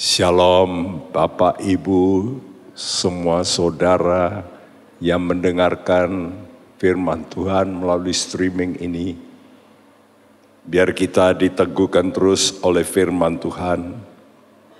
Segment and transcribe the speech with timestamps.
[0.00, 2.32] Shalom Bapak Ibu,
[2.72, 4.48] semua saudara
[4.96, 6.40] yang mendengarkan
[6.80, 9.12] firman Tuhan melalui streaming ini.
[10.64, 14.00] Biar kita diteguhkan terus oleh firman Tuhan,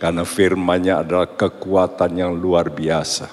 [0.00, 3.28] karena firmannya adalah kekuatan yang luar biasa.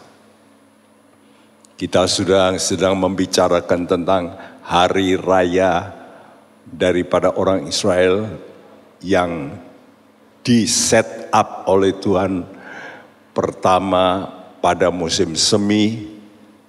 [1.79, 5.95] Kita sudah sedang membicarakan tentang hari raya
[6.67, 8.27] daripada orang Israel
[8.99, 9.55] yang
[10.47, 12.47] di set up oleh Tuhan
[13.35, 14.31] pertama
[14.63, 16.07] pada musim semi,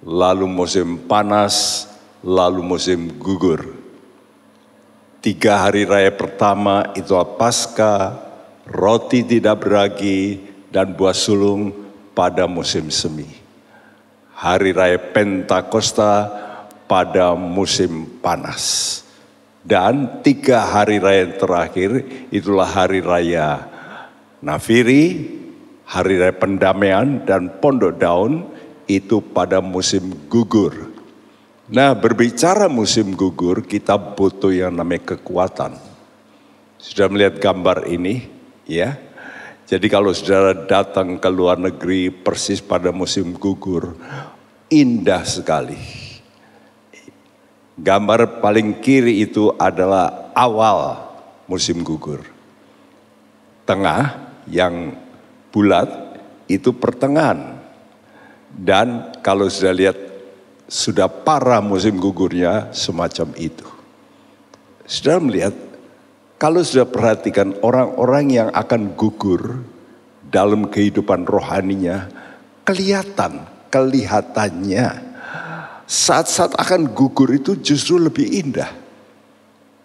[0.03, 1.87] lalu musim panas,
[2.19, 3.79] lalu musim gugur.
[5.23, 8.19] Tiga hari raya pertama itu pasca,
[8.67, 11.71] roti tidak beragi, dan buah sulung
[12.11, 13.31] pada musim semi.
[14.35, 16.27] Hari raya Pentakosta
[16.83, 19.07] pada musim panas.
[19.59, 23.67] Dan tiga hari raya terakhir itulah hari raya
[24.39, 25.27] Nafiri,
[25.83, 28.47] hari raya pendamaian dan pondok daun
[28.87, 30.95] itu pada musim gugur.
[31.67, 35.75] Nah berbicara musim gugur kita butuh yang namanya kekuatan.
[36.79, 38.31] Sudah melihat gambar ini
[38.63, 38.95] ya.
[39.67, 43.93] Jadi kalau saudara datang ke luar negeri persis pada musim gugur,
[44.71, 46.08] indah sekali
[47.79, 50.99] Gambar paling kiri itu adalah awal
[51.47, 52.19] musim gugur.
[53.63, 54.99] Tengah yang
[55.53, 55.87] bulat
[56.51, 57.55] itu pertengahan.
[58.49, 59.97] Dan kalau sudah lihat
[60.69, 63.65] sudah parah musim gugurnya semacam itu.
[64.89, 65.53] Sudah melihat
[66.41, 69.63] kalau sudah perhatikan orang-orang yang akan gugur
[70.29, 72.09] dalam kehidupan rohaninya
[72.65, 75.08] kelihatan, kelihatannya
[75.89, 78.69] saat-saat akan gugur itu justru lebih indah.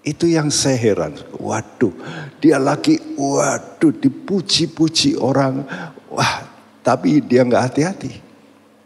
[0.04, 1.16] Itu yang saya heran.
[1.40, 1.96] Waduh,
[2.36, 5.64] dia lagi, waduh, dipuji-puji orang.
[6.12, 6.44] Wah,
[6.84, 8.12] tapi dia nggak hati-hati.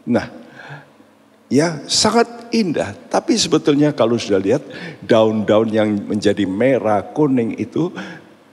[0.07, 0.31] Nah,
[1.51, 2.95] ya sangat indah.
[3.11, 4.63] Tapi sebetulnya kalau sudah lihat
[5.03, 7.91] daun-daun yang menjadi merah, kuning itu,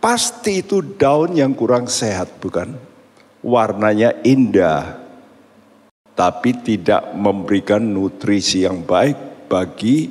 [0.02, 2.74] pasti itu daun yang kurang sehat, bukan?
[3.46, 5.05] Warnanya indah,
[6.16, 10.08] tapi tidak memberikan nutrisi yang baik bagi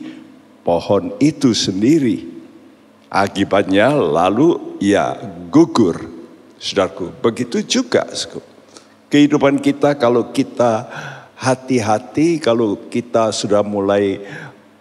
[0.62, 2.38] pohon itu sendiri.
[3.10, 5.18] Akibatnya lalu ya
[5.50, 6.14] gugur.
[6.62, 8.08] Saudaraku, begitu juga
[9.12, 10.88] kehidupan kita kalau kita
[11.36, 14.24] hati-hati kalau kita sudah mulai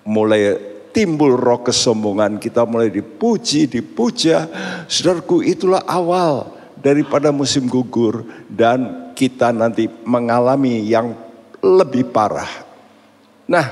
[0.07, 0.57] mulai
[0.95, 4.47] timbul roh kesombongan, kita mulai dipuji, dipuja.
[4.87, 11.15] Saudaraku, itulah awal daripada musim gugur dan kita nanti mengalami yang
[11.63, 12.51] lebih parah.
[13.49, 13.67] Nah,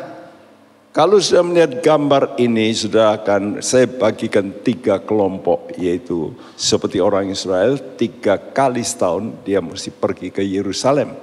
[0.93, 7.81] kalau sudah melihat gambar ini, sudah akan saya bagikan tiga kelompok, yaitu seperti orang Israel,
[7.97, 11.17] tiga kali setahun dia mesti pergi ke Yerusalem.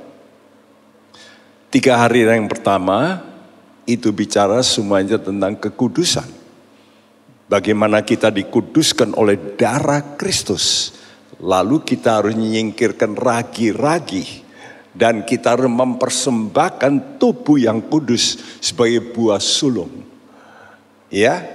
[1.70, 3.22] Tiga hari yang pertama,
[3.86, 6.26] itu bicara semuanya tentang kekudusan.
[7.46, 10.98] Bagaimana kita dikuduskan oleh darah Kristus.
[11.40, 14.48] Lalu kita harus menyingkirkan ragi-ragi.
[14.90, 20.04] Dan kita harus mempersembahkan tubuh yang kudus sebagai buah sulung.
[21.08, 21.46] Ya,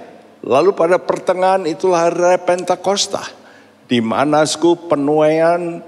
[0.41, 3.21] lalu pada pertengahan itulah hari Pentakosta.
[3.85, 4.49] Di mana
[4.89, 5.83] penuaian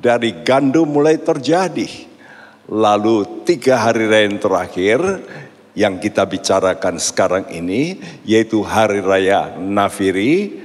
[0.00, 2.08] dari gandum mulai terjadi.
[2.70, 4.98] Lalu tiga hari raya yang terakhir
[5.76, 10.59] yang kita bicarakan sekarang ini yaitu hari raya Nafiri,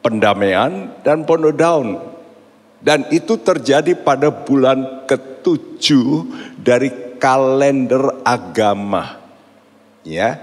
[0.00, 1.98] pendamaian dan pondok daun.
[2.78, 6.30] Dan itu terjadi pada bulan ketujuh
[6.62, 9.18] dari kalender agama.
[10.06, 10.38] Ya.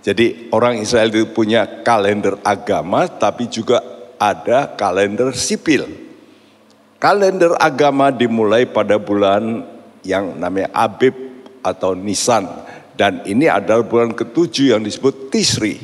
[0.00, 3.82] Jadi orang Israel itu punya kalender agama tapi juga
[4.16, 5.84] ada kalender sipil.
[6.96, 9.66] Kalender agama dimulai pada bulan
[10.00, 11.12] yang namanya Abib
[11.60, 12.48] atau Nisan.
[12.96, 15.76] Dan ini adalah bulan ketujuh yang disebut Tisri.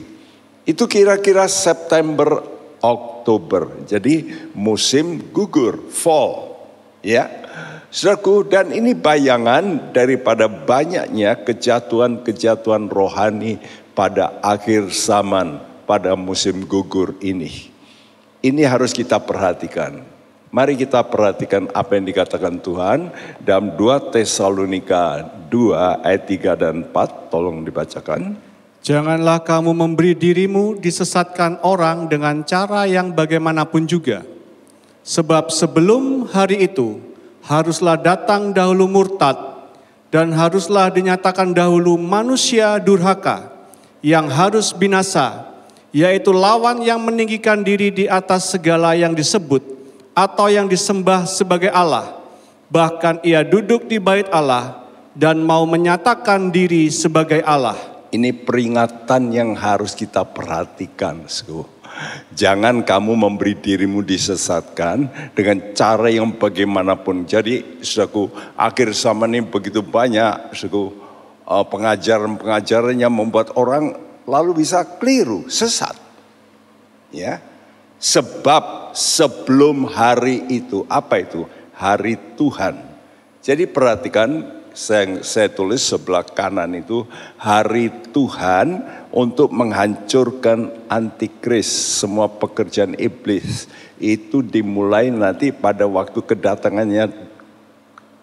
[0.65, 2.41] Itu kira-kira September
[2.83, 3.87] Oktober.
[3.87, 6.59] Jadi musim gugur, fall.
[7.01, 7.31] Ya.
[7.93, 13.61] Saudaraku, dan ini bayangan daripada banyaknya kejatuhan-kejatuhan rohani
[13.93, 17.69] pada akhir zaman, pada musim gugur ini.
[18.41, 20.03] Ini harus kita perhatikan.
[20.53, 27.29] Mari kita perhatikan apa yang dikatakan Tuhan dalam 2 Tesalonika 2 ayat 3 dan 4.
[27.33, 28.52] Tolong dibacakan.
[28.83, 34.27] Janganlah kamu memberi dirimu disesatkan orang dengan cara yang bagaimanapun juga.
[35.07, 36.99] Sebab sebelum hari itu
[37.47, 39.39] haruslah datang dahulu murtad
[40.11, 43.55] dan haruslah dinyatakan dahulu manusia durhaka
[44.03, 45.47] yang harus binasa,
[45.95, 49.63] yaitu lawan yang meninggikan diri di atas segala yang disebut
[50.11, 52.19] atau yang disembah sebagai Allah.
[52.67, 57.92] Bahkan ia duduk di bait Allah dan mau menyatakan diri sebagai Allah.
[58.13, 61.25] Ini peringatan yang harus kita perhatikan.
[61.25, 61.65] Sku.
[62.33, 67.25] Jangan kamu memberi dirimu disesatkan dengan cara yang bagaimanapun.
[67.25, 70.93] Jadi, saudaraku, akhir zaman ini begitu banyak, saudaraku,
[71.49, 73.97] uh, pengajaran-pengajaran yang membuat orang
[74.29, 75.97] lalu bisa keliru, sesat.
[77.13, 77.41] Ya.
[77.97, 81.49] Sebab sebelum hari itu, apa itu?
[81.77, 82.77] Hari Tuhan.
[83.43, 87.05] Jadi perhatikan saya, saya tulis sebelah kanan itu
[87.37, 88.81] hari Tuhan
[89.13, 91.69] untuk menghancurkan antikris
[92.01, 93.69] semua pekerjaan iblis
[94.01, 97.13] itu dimulai nanti pada waktu kedatangannya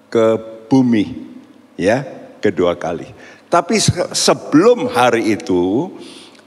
[0.09, 0.27] ke
[0.67, 1.29] bumi
[1.77, 2.03] ya
[2.41, 3.07] kedua kali.
[3.49, 3.81] Tapi
[4.13, 5.89] sebelum hari itu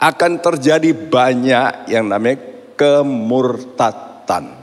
[0.03, 2.43] akan terjadi banyak yang namanya
[2.75, 4.59] kemurtatan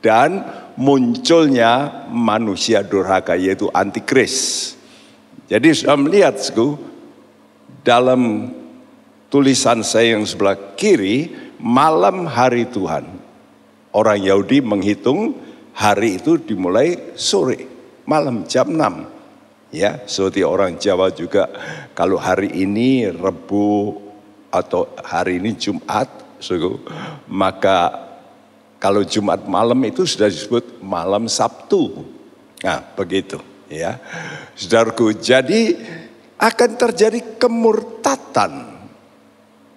[0.00, 0.44] dan
[0.78, 4.77] munculnya manusia durhaka yaitu antikris.
[5.48, 6.36] Jadi sudah melihat
[7.80, 8.52] dalam
[9.32, 13.08] tulisan saya yang sebelah kiri malam hari Tuhan.
[13.96, 15.40] Orang Yahudi menghitung
[15.72, 17.64] hari itu dimulai sore,
[18.04, 19.72] malam jam 6.
[19.72, 21.48] Ya, seperti orang Jawa juga
[21.96, 23.96] kalau hari ini Rebu
[24.52, 26.08] atau hari ini Jumat,
[26.40, 26.76] suku,
[27.24, 28.04] maka
[28.76, 32.04] kalau Jumat malam itu sudah disebut malam Sabtu.
[32.60, 34.00] Nah, begitu ya.
[34.56, 35.76] Saudaraku, jadi
[36.40, 38.76] akan terjadi kemurtatan.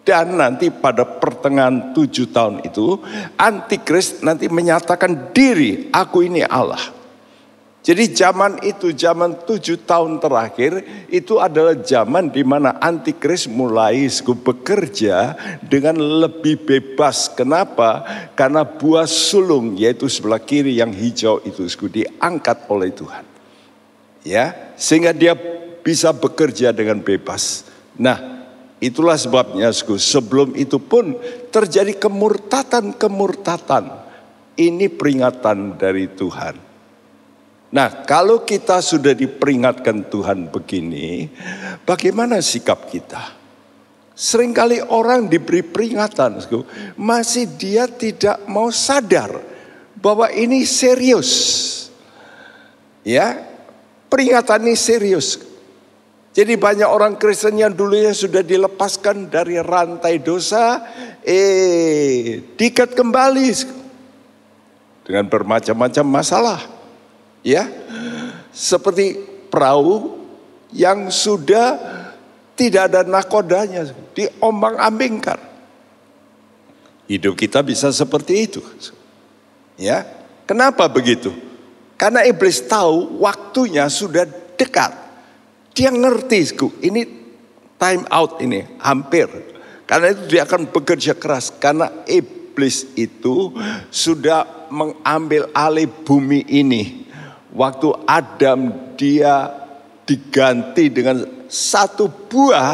[0.02, 2.98] Dan nanti pada pertengahan tujuh tahun itu,
[3.38, 6.82] Antikris nanti menyatakan diri, aku ini Allah.
[7.82, 15.34] Jadi zaman itu, zaman tujuh tahun terakhir, itu adalah zaman di mana antikris mulai bekerja
[15.66, 17.26] dengan lebih bebas.
[17.34, 18.06] Kenapa?
[18.38, 23.31] Karena buah sulung, yaitu sebelah kiri yang hijau itu diangkat oleh Tuhan.
[24.22, 25.34] Ya, sehingga dia
[25.82, 27.66] bisa bekerja dengan bebas.
[27.98, 28.46] Nah,
[28.78, 31.18] itulah sebabnya sebelum itu pun
[31.50, 34.02] terjadi kemurtatan-kemurtatan.
[34.58, 36.56] Ini peringatan dari Tuhan.
[37.72, 41.32] Nah, kalau kita sudah diperingatkan Tuhan begini,
[41.88, 43.40] bagaimana sikap kita?
[44.12, 46.44] Seringkali orang diberi peringatan,
[47.00, 49.40] masih dia tidak mau sadar
[49.98, 51.32] bahwa ini serius.
[53.08, 53.51] Ya,
[54.12, 55.40] peringatan ini serius.
[56.32, 60.80] Jadi banyak orang Kristen yang dulunya sudah dilepaskan dari rantai dosa,
[61.24, 63.52] eh dikat kembali
[65.04, 66.60] dengan bermacam-macam masalah.
[67.44, 67.68] Ya,
[68.56, 69.20] seperti
[69.52, 70.24] perahu
[70.72, 71.76] yang sudah
[72.56, 75.40] tidak ada nakodanya, diombang-ambingkan.
[77.12, 78.64] Hidup kita bisa seperti itu.
[79.76, 80.08] Ya,
[80.48, 81.51] kenapa begitu?
[82.02, 84.26] Karena iblis tahu waktunya sudah
[84.58, 84.90] dekat.
[85.78, 86.50] Dia ngerti,
[86.82, 87.06] ini
[87.78, 89.30] time out ini, hampir.
[89.86, 91.54] Karena itu dia akan bekerja keras.
[91.54, 93.54] Karena iblis itu
[93.94, 97.06] sudah mengambil alih bumi ini
[97.54, 99.52] waktu Adam dia
[100.08, 102.72] diganti dengan satu buah,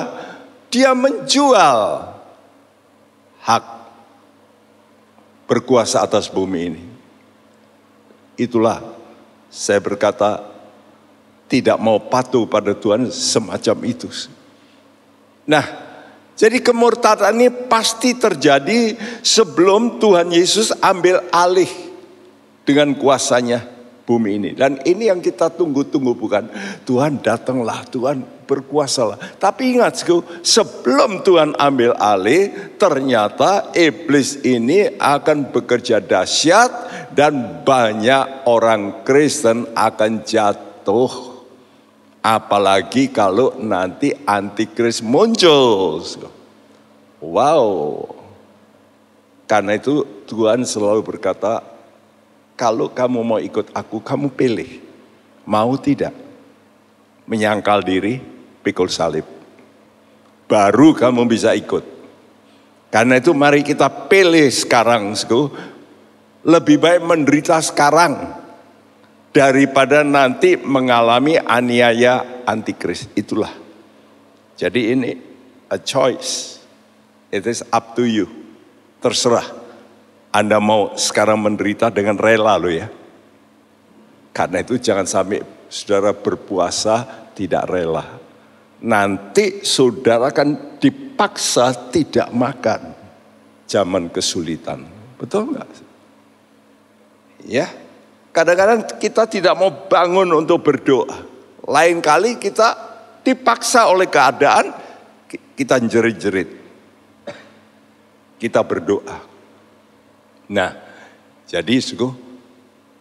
[0.70, 1.78] dia menjual
[3.42, 3.66] hak
[5.50, 6.84] berkuasa atas bumi ini.
[8.38, 8.97] Itulah
[9.48, 10.44] saya berkata
[11.48, 14.12] tidak mau patuh pada Tuhan semacam itu.
[15.48, 15.64] Nah,
[16.36, 21.72] jadi kemurtadan ini pasti terjadi sebelum Tuhan Yesus ambil alih
[22.68, 23.77] dengan kuasanya
[24.08, 24.50] bumi ini.
[24.56, 26.48] Dan ini yang kita tunggu-tunggu bukan
[26.88, 29.36] Tuhan datanglah, Tuhan berkuasalah.
[29.36, 30.00] Tapi ingat
[30.40, 36.72] sebelum Tuhan ambil alih, ternyata iblis ini akan bekerja dahsyat
[37.12, 41.36] dan banyak orang Kristen akan jatuh.
[42.24, 46.04] Apalagi kalau nanti antikris muncul.
[47.20, 47.68] Wow.
[49.48, 51.77] Karena itu Tuhan selalu berkata,
[52.58, 54.82] kalau kamu mau ikut aku, kamu pilih.
[55.46, 56.12] Mau tidak?
[57.30, 58.18] Menyangkal diri,
[58.66, 59.24] pikul salib.
[60.50, 61.86] Baru kamu bisa ikut.
[62.90, 65.14] Karena itu mari kita pilih sekarang.
[66.42, 68.42] Lebih baik menderita sekarang.
[69.30, 73.06] Daripada nanti mengalami aniaya antikris.
[73.14, 73.54] Itulah.
[74.58, 75.12] Jadi ini
[75.70, 76.58] a choice.
[77.30, 78.26] It is up to you.
[79.04, 79.67] Terserah.
[80.38, 82.86] Anda mau sekarang menderita dengan rela lo ya.
[84.30, 88.06] Karena itu jangan sampai saudara berpuasa tidak rela.
[88.86, 92.94] Nanti saudara akan dipaksa tidak makan.
[93.66, 94.86] Zaman kesulitan.
[95.18, 95.66] Betul enggak?
[97.42, 97.74] Ya,
[98.30, 101.18] kadang-kadang kita tidak mau bangun untuk berdoa.
[101.66, 102.78] Lain kali kita
[103.26, 104.70] dipaksa oleh keadaan,
[105.58, 106.50] kita jerit-jerit.
[108.38, 109.37] Kita berdoa.
[110.48, 110.72] Nah,
[111.48, 112.08] jadi suku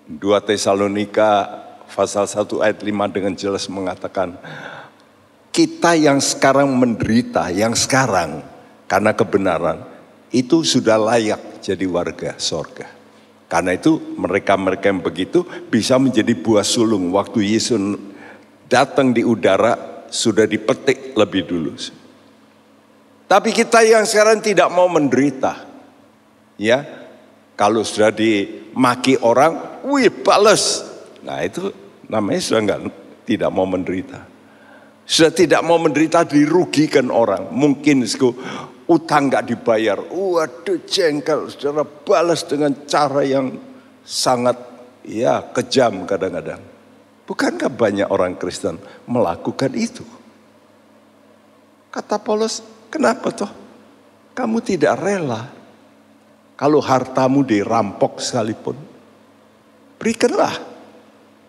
[0.06, 1.46] 2 Tesalonika
[1.86, 4.38] pasal 1 ayat 5 dengan jelas mengatakan
[5.54, 8.44] kita yang sekarang menderita, yang sekarang
[8.90, 9.78] karena kebenaran
[10.34, 12.86] itu sudah layak jadi warga sorga.
[13.46, 17.14] Karena itu mereka-mereka yang begitu bisa menjadi buah sulung.
[17.14, 17.78] Waktu Yesus
[18.66, 21.72] datang di udara sudah dipetik lebih dulu.
[23.26, 25.62] Tapi kita yang sekarang tidak mau menderita.
[26.58, 27.05] Ya,
[27.56, 30.84] kalau sudah dimaki orang, wih balas.
[31.25, 31.72] Nah itu
[32.04, 32.80] namanya sudah enggak
[33.25, 34.20] tidak mau menderita.
[35.08, 37.48] Sudah tidak mau menderita dirugikan orang.
[37.48, 38.04] Mungkin
[38.84, 39.96] utang nggak dibayar.
[39.96, 43.56] Waduh jengkel, saudara balas dengan cara yang
[44.04, 44.60] sangat
[45.08, 46.60] ya kejam kadang-kadang.
[47.25, 48.76] Bukankah banyak orang Kristen
[49.08, 50.04] melakukan itu?
[51.88, 52.60] Kata Paulus,
[52.92, 53.50] kenapa toh?
[54.36, 55.55] Kamu tidak rela
[56.56, 58.76] kalau hartamu dirampok sekalipun.
[60.00, 60.56] Berikanlah.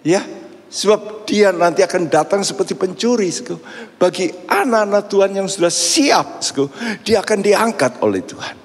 [0.04, 0.24] Ya,
[0.68, 3.32] Sebab dia nanti akan datang seperti pencuri.
[3.96, 6.44] Bagi anak-anak Tuhan yang sudah siap,
[7.08, 8.56] dia akan diangkat oleh Tuhan.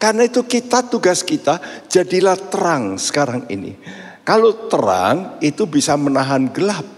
[0.00, 3.76] Karena itu kita tugas kita jadilah terang sekarang ini.
[4.24, 6.88] Kalau terang itu bisa menahan gelap.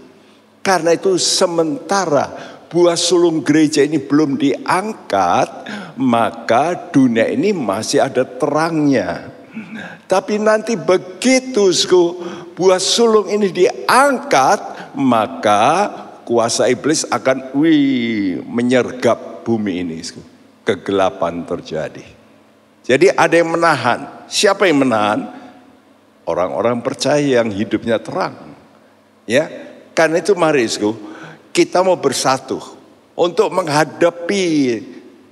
[0.63, 2.31] Karena itu sementara
[2.71, 5.51] buah sulung gereja ini belum diangkat,
[5.97, 9.33] maka dunia ini masih ada terangnya.
[10.09, 11.73] Tapi nanti begitu
[12.57, 15.89] buah sulung ini diangkat, maka
[16.25, 20.01] kuasa iblis akan wih menyergap bumi ini.
[20.63, 22.07] Kegelapan terjadi.
[22.87, 24.27] Jadi ada yang menahan.
[24.31, 25.27] Siapa yang menahan?
[26.23, 28.55] Orang-orang percaya yang hidupnya terang.
[29.27, 29.51] Ya,
[29.95, 30.67] karena itu mari
[31.53, 32.59] kita mau bersatu
[33.19, 34.47] untuk menghadapi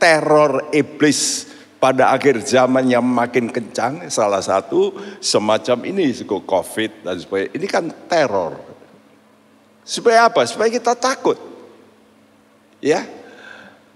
[0.00, 7.50] teror iblis pada akhir zaman yang makin kencang, salah satu semacam ini, COVID dan sebagainya.
[7.57, 8.61] Ini kan teror.
[9.80, 10.45] Supaya apa?
[10.45, 11.40] Supaya kita takut.
[12.85, 13.04] Ya,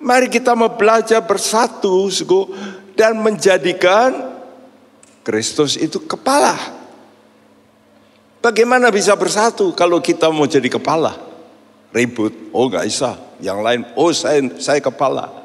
[0.00, 2.52] mari kita mau belajar bersatu, suku,
[2.96, 4.32] dan menjadikan
[5.25, 6.56] Kristus itu kepala.
[8.44, 11.16] Bagaimana bisa bersatu kalau kita mau jadi kepala?
[11.96, 13.16] Ribut, oh nggak bisa.
[13.40, 15.43] Yang lain, oh saya saya kepala.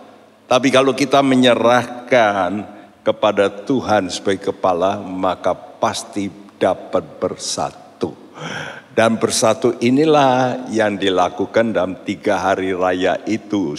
[0.49, 2.65] Tapi kalau kita menyerahkan
[3.05, 6.25] kepada Tuhan sebagai kepala, maka pasti
[6.57, 8.11] dapat bersatu.
[8.97, 13.77] Dan bersatu inilah yang dilakukan dalam tiga hari raya itu,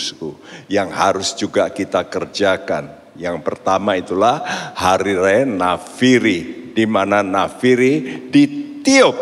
[0.70, 3.12] yang harus juga kita kerjakan.
[3.18, 4.40] Yang pertama itulah
[4.78, 9.16] hari raya Nafiri, di mana Nafiri ditiup.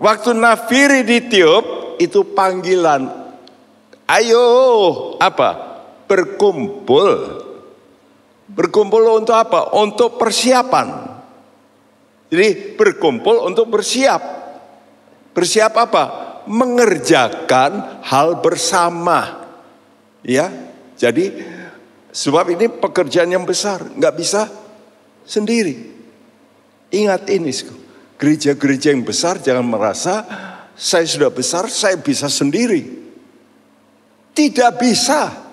[0.00, 3.06] Waktu Nafiri ditiup, itu panggilan.
[4.10, 4.42] Ayo,
[5.22, 5.69] apa?
[6.10, 7.38] Berkumpul.
[8.50, 9.78] Berkumpul untuk apa?
[9.78, 11.06] Untuk persiapan.
[12.26, 14.18] Jadi berkumpul untuk bersiap.
[15.30, 16.02] Bersiap apa?
[16.50, 19.46] Mengerjakan hal bersama.
[20.26, 20.50] Ya,
[20.98, 21.46] jadi
[22.10, 24.50] sebab ini pekerjaan yang besar, nggak bisa
[25.22, 25.94] sendiri.
[26.90, 27.54] Ingat ini,
[28.18, 30.26] gereja-gereja yang besar jangan merasa
[30.80, 32.82] saya sudah besar, saya bisa sendiri.
[34.32, 35.49] Tidak bisa.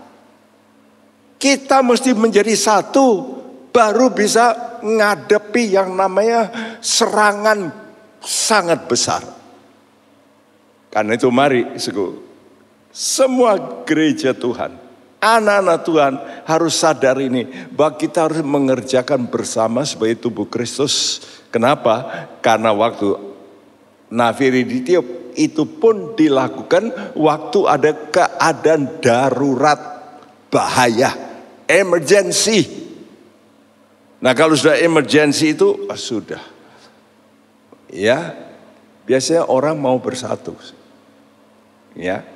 [1.38, 3.38] Kita mesti menjadi satu
[3.70, 6.50] baru bisa ngadepi yang namanya
[6.82, 7.70] serangan
[8.22, 9.22] sangat besar.
[10.90, 11.78] Karena itu mari
[12.90, 14.74] semua gereja Tuhan,
[15.22, 16.14] anak-anak Tuhan
[16.50, 21.22] harus sadar ini bahwa kita harus mengerjakan bersama sebagai tubuh Kristus.
[21.54, 22.26] Kenapa?
[22.42, 23.14] Karena waktu
[24.10, 29.80] nafiri ditiup itu pun dilakukan waktu ada keadaan darurat
[30.50, 31.27] bahaya
[31.70, 32.66] emergency.
[34.18, 36.42] Nah kalau sudah emergency itu oh, sudah.
[37.88, 38.36] Ya,
[39.08, 40.58] biasanya orang mau bersatu.
[41.96, 42.28] Ya,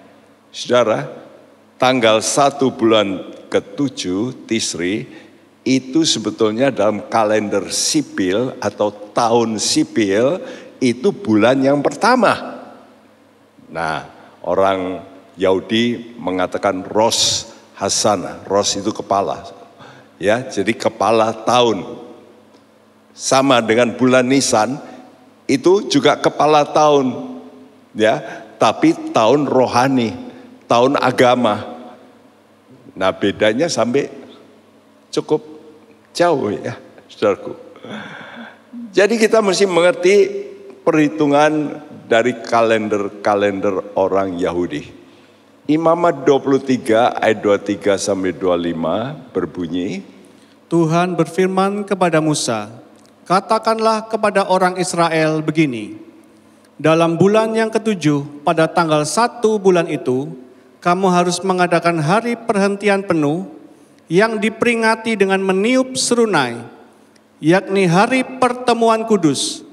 [0.55, 1.11] saudara,
[1.75, 5.11] tanggal satu bulan ketujuh Tisri
[5.67, 10.41] itu sebetulnya dalam kalender sipil atau tahun sipil
[10.81, 12.63] itu bulan yang pertama.
[13.69, 14.07] Nah,
[14.41, 15.05] orang
[15.37, 17.50] Yahudi mengatakan Ros
[17.81, 18.45] Hasana.
[18.45, 19.41] Ros itu kepala.
[20.21, 21.81] Ya, jadi kepala tahun.
[23.17, 24.77] Sama dengan bulan Nisan
[25.49, 27.41] itu juga kepala tahun.
[27.97, 28.21] Ya,
[28.61, 30.13] tapi tahun rohani,
[30.69, 31.65] tahun agama.
[32.93, 34.13] Nah, bedanya sampai
[35.09, 35.41] cukup
[36.13, 36.77] jauh ya,
[37.09, 37.57] Saudaraku.
[38.93, 40.15] Jadi kita mesti mengerti
[40.85, 45.00] perhitungan dari kalender-kalender orang Yahudi.
[45.71, 50.03] Imamat 23 ayat 23 sampai 25 berbunyi,
[50.67, 52.67] Tuhan berfirman kepada Musa,
[53.23, 55.95] Katakanlah kepada orang Israel begini,
[56.75, 60.35] dalam bulan yang ketujuh pada tanggal satu bulan itu,
[60.83, 63.47] kamu harus mengadakan hari perhentian penuh
[64.11, 66.67] yang diperingati dengan meniup serunai,
[67.39, 69.63] yakni hari pertemuan kudus.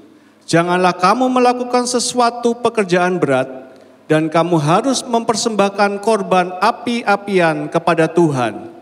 [0.47, 3.68] Janganlah kamu melakukan sesuatu pekerjaan berat,
[4.09, 8.73] dan kamu harus mempersembahkan korban api-apian kepada Tuhan.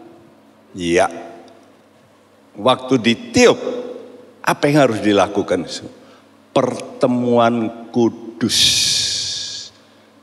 [0.71, 1.11] ya,
[2.55, 3.59] waktu ditiup,
[4.39, 5.67] apa yang harus dilakukan?
[6.55, 8.59] Pertemuan kudus.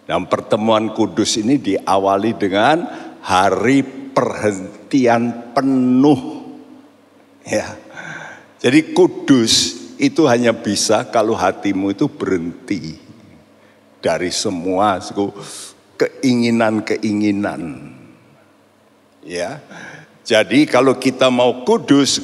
[0.08, 2.88] Dan pertemuan kudus ini diawali dengan
[3.20, 6.49] hari perhentian penuh.
[7.44, 7.76] Ya.
[8.56, 9.52] Jadi kudus
[10.00, 13.03] itu hanya bisa kalau hatimu itu berhenti
[14.04, 15.00] dari semua
[15.96, 17.88] keinginan-keinginan.
[19.25, 19.64] Ya.
[20.20, 22.20] Jadi kalau kita mau kudus,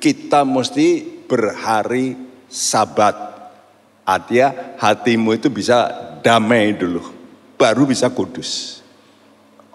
[0.00, 2.16] kita mesti berhari
[2.48, 3.12] sabat.
[4.08, 5.92] Artinya hatimu itu bisa
[6.24, 7.04] damai dulu,
[7.60, 8.80] baru bisa kudus.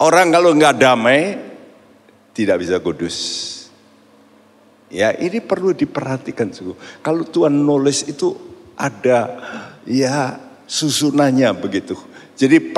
[0.02, 1.38] Orang kalau nggak damai,
[2.34, 3.18] tidak bisa kudus.
[4.90, 6.50] Ya ini perlu diperhatikan.
[7.06, 8.34] Kalau Tuhan nulis itu
[8.74, 9.38] ada
[9.86, 10.38] ya
[10.74, 11.94] susunannya begitu.
[12.34, 12.74] Jadi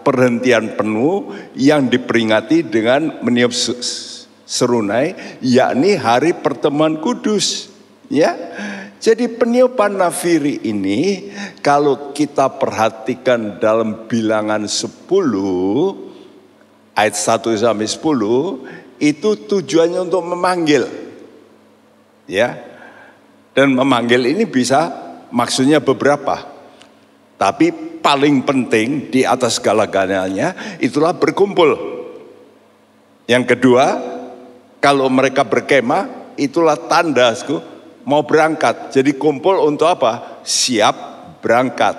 [0.00, 3.52] perhentian penuh yang diperingati dengan meniup
[4.48, 7.68] serunai, yakni hari pertemuan kudus.
[8.08, 8.32] Ya,
[8.98, 11.28] jadi peniupan nafiri ini
[11.60, 15.12] kalau kita perhatikan dalam bilangan 10
[16.96, 20.88] ayat 1 sampai 10 itu tujuannya untuk memanggil.
[22.24, 22.64] Ya.
[23.52, 24.88] Dan memanggil ini bisa
[25.28, 26.57] maksudnya beberapa.
[27.38, 27.70] Tapi
[28.02, 31.70] paling penting di atas segala-galanya itulah berkumpul.
[33.30, 33.86] Yang kedua,
[34.82, 37.30] kalau mereka berkemah itulah tanda
[38.02, 38.90] mau berangkat.
[38.90, 40.42] Jadi kumpul untuk apa?
[40.42, 40.96] Siap
[41.38, 41.94] berangkat.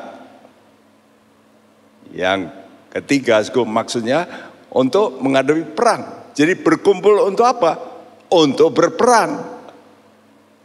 [2.12, 2.52] Yang
[2.92, 4.28] ketiga, maksudnya
[4.74, 6.34] untuk menghadapi perang.
[6.34, 7.80] Jadi berkumpul untuk apa?
[8.28, 9.40] Untuk berperang.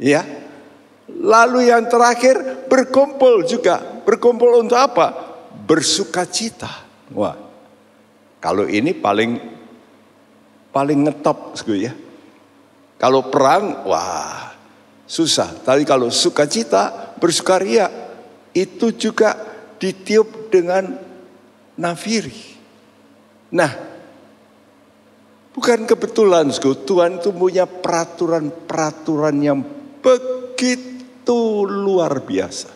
[0.02, 0.24] Ya.
[1.04, 3.93] Lalu yang terakhir berkumpul juga.
[4.04, 5.12] Berkumpul untuk apa?
[5.64, 6.84] Bersuka cita.
[7.12, 7.36] Wah.
[8.40, 9.40] Kalau ini paling
[10.68, 11.94] paling ngetop ya.
[13.00, 14.54] Kalau perang, wah
[15.06, 15.62] susah.
[15.62, 17.86] Tapi kalau sukacita, bersukaria,
[18.50, 19.38] itu juga
[19.78, 20.98] ditiup dengan
[21.78, 22.54] nafiri.
[23.54, 23.70] Nah,
[25.54, 29.62] bukan kebetulan, Tuhan itu punya peraturan-peraturan yang
[30.02, 32.73] begitu luar biasa.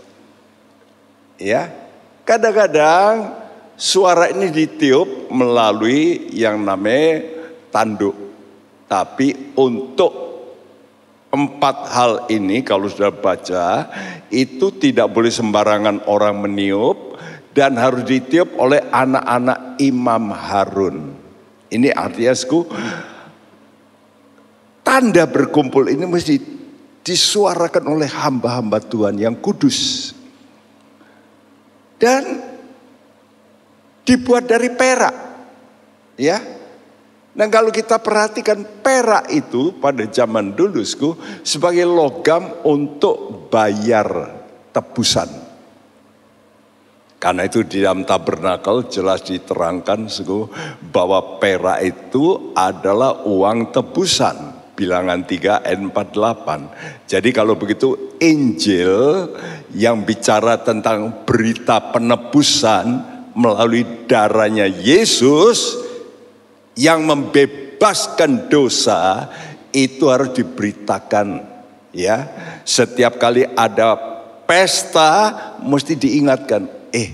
[1.38, 1.70] Ya,
[2.26, 3.38] kadang-kadang
[3.78, 7.22] suara ini ditiup melalui yang namanya
[7.70, 8.14] tanduk.
[8.90, 10.28] Tapi untuk
[11.28, 13.84] Empat hal ini kalau sudah baca
[14.32, 17.20] itu tidak boleh sembarangan orang meniup
[17.52, 21.12] dan harus ditiup oleh anak-anak Imam Harun.
[21.68, 22.64] Ini artinya sku,
[24.80, 26.40] tanda berkumpul ini mesti
[27.04, 30.16] disuarakan oleh hamba-hamba Tuhan yang kudus.
[31.98, 32.22] Dan
[34.06, 35.16] dibuat dari perak.
[36.18, 36.42] Ya,
[37.38, 40.82] dan kalau kita perhatikan perak itu pada zaman dulu
[41.46, 44.34] sebagai logam untuk bayar
[44.74, 45.30] tebusan.
[47.22, 50.10] Karena itu di dalam tabernakel jelas diterangkan
[50.90, 54.57] bahwa perak itu adalah uang tebusan.
[54.78, 57.10] Bilangan 3 ayat 48.
[57.10, 59.26] Jadi kalau begitu Injil
[59.74, 62.86] yang bicara tentang berita penebusan
[63.34, 65.82] melalui darahnya Yesus
[66.78, 69.26] yang membebaskan dosa
[69.74, 71.42] itu harus diberitakan
[71.90, 72.30] ya.
[72.62, 73.98] Setiap kali ada
[74.46, 77.10] pesta mesti diingatkan, eh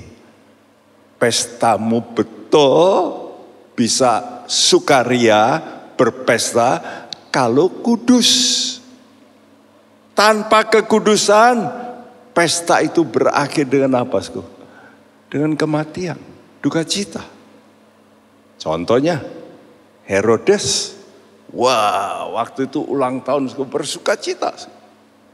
[1.16, 3.24] pestamu betul
[3.72, 7.03] bisa sukaria berpesta
[7.34, 8.30] kalau kudus.
[10.14, 11.66] Tanpa kekudusan
[12.30, 14.22] pesta itu berakhir dengan apa?
[15.26, 16.14] Dengan kematian,
[16.62, 17.26] duka cita.
[18.62, 19.18] Contohnya
[20.06, 20.94] Herodes.
[21.50, 24.54] Wah, waktu itu ulang tahun bersuka cita.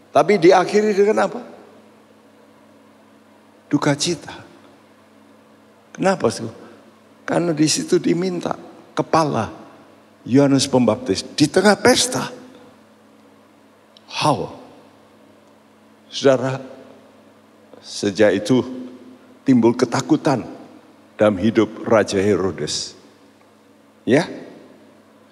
[0.09, 1.45] Tapi diakhiri dengan apa?
[3.69, 4.33] Duka cita.
[5.93, 6.49] Kenapa sih?
[7.29, 8.57] Karena di situ diminta
[8.97, 9.60] kepala
[10.31, 12.31] Yohanes Pembaptis di tengah pesta.
[14.07, 14.55] How?
[16.07, 16.63] Saudara,
[17.83, 18.63] sejak itu
[19.43, 20.47] timbul ketakutan
[21.19, 22.95] dalam hidup Raja Herodes.
[24.07, 24.31] Ya,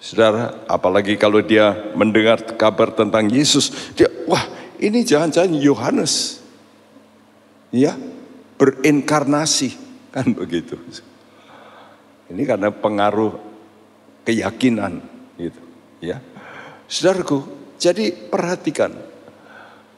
[0.03, 4.43] saudara, apalagi kalau dia mendengar kabar tentang Yesus, dia, wah
[4.83, 6.43] ini jangan-jangan Yohanes.
[7.71, 7.95] Ya,
[8.59, 9.75] berinkarnasi,
[10.11, 10.75] kan begitu.
[12.29, 13.48] Ini karena pengaruh
[14.29, 15.01] keyakinan
[15.41, 15.61] gitu,
[16.05, 16.21] ya.
[16.85, 17.41] Saudaraku,
[17.81, 18.93] jadi perhatikan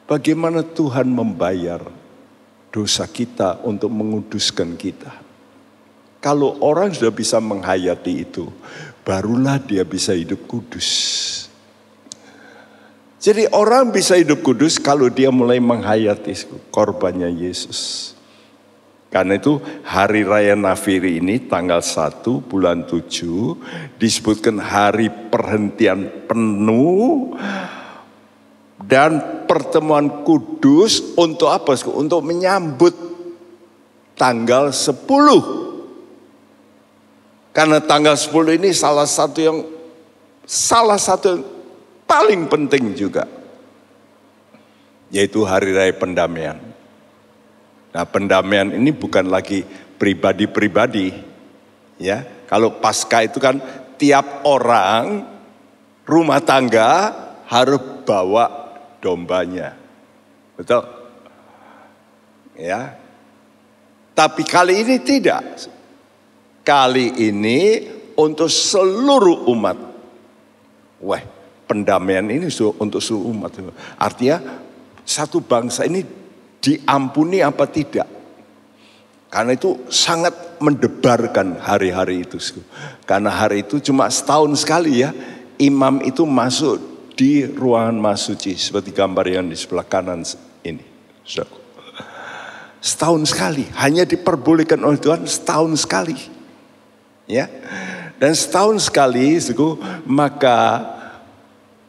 [0.08, 1.84] bagaimana Tuhan membayar
[2.72, 5.12] dosa kita untuk menguduskan kita.
[6.22, 8.48] Kalau orang sudah bisa menghayati itu,
[9.04, 10.88] barulah dia bisa hidup kudus.
[13.22, 16.34] Jadi orang bisa hidup kudus kalau dia mulai menghayati
[16.74, 18.12] korbannya Yesus.
[19.12, 27.36] Karena itu hari raya Nafiri ini tanggal 1 bulan 7 disebutkan hari perhentian penuh
[28.80, 31.76] dan pertemuan kudus untuk apa?
[31.92, 32.96] Untuk menyambut
[34.16, 35.04] tanggal 10.
[37.52, 39.60] Karena tanggal 10 ini salah satu yang
[40.48, 41.44] salah satu yang
[42.08, 43.28] paling penting juga.
[45.12, 46.71] Yaitu hari raya pendamaian.
[47.92, 49.60] Nah, pendamaian ini bukan lagi
[50.00, 51.12] pribadi-pribadi.
[52.00, 53.60] Ya, kalau pasca itu kan
[54.00, 55.28] tiap orang
[56.08, 57.12] rumah tangga
[57.46, 59.76] harus bawa dombanya.
[60.56, 60.82] Betul?
[62.56, 62.96] Ya.
[64.12, 65.68] Tapi kali ini tidak.
[66.64, 67.60] Kali ini
[68.16, 69.78] untuk seluruh umat.
[71.02, 71.22] Wah,
[71.68, 73.52] pendamaian ini untuk seluruh umat.
[73.98, 74.38] Artinya
[75.02, 76.21] satu bangsa ini
[76.62, 78.06] diampuni apa tidak.
[79.32, 82.38] Karena itu sangat mendebarkan hari-hari itu.
[83.02, 85.10] Karena hari itu cuma setahun sekali ya,
[85.58, 86.78] imam itu masuk
[87.16, 90.22] di ruangan masuci seperti gambar yang di sebelah kanan
[90.62, 90.84] ini.
[92.82, 96.18] Setahun sekali, hanya diperbolehkan oleh Tuhan setahun sekali.
[97.24, 97.48] Ya.
[98.20, 100.84] Dan setahun sekali, suku, maka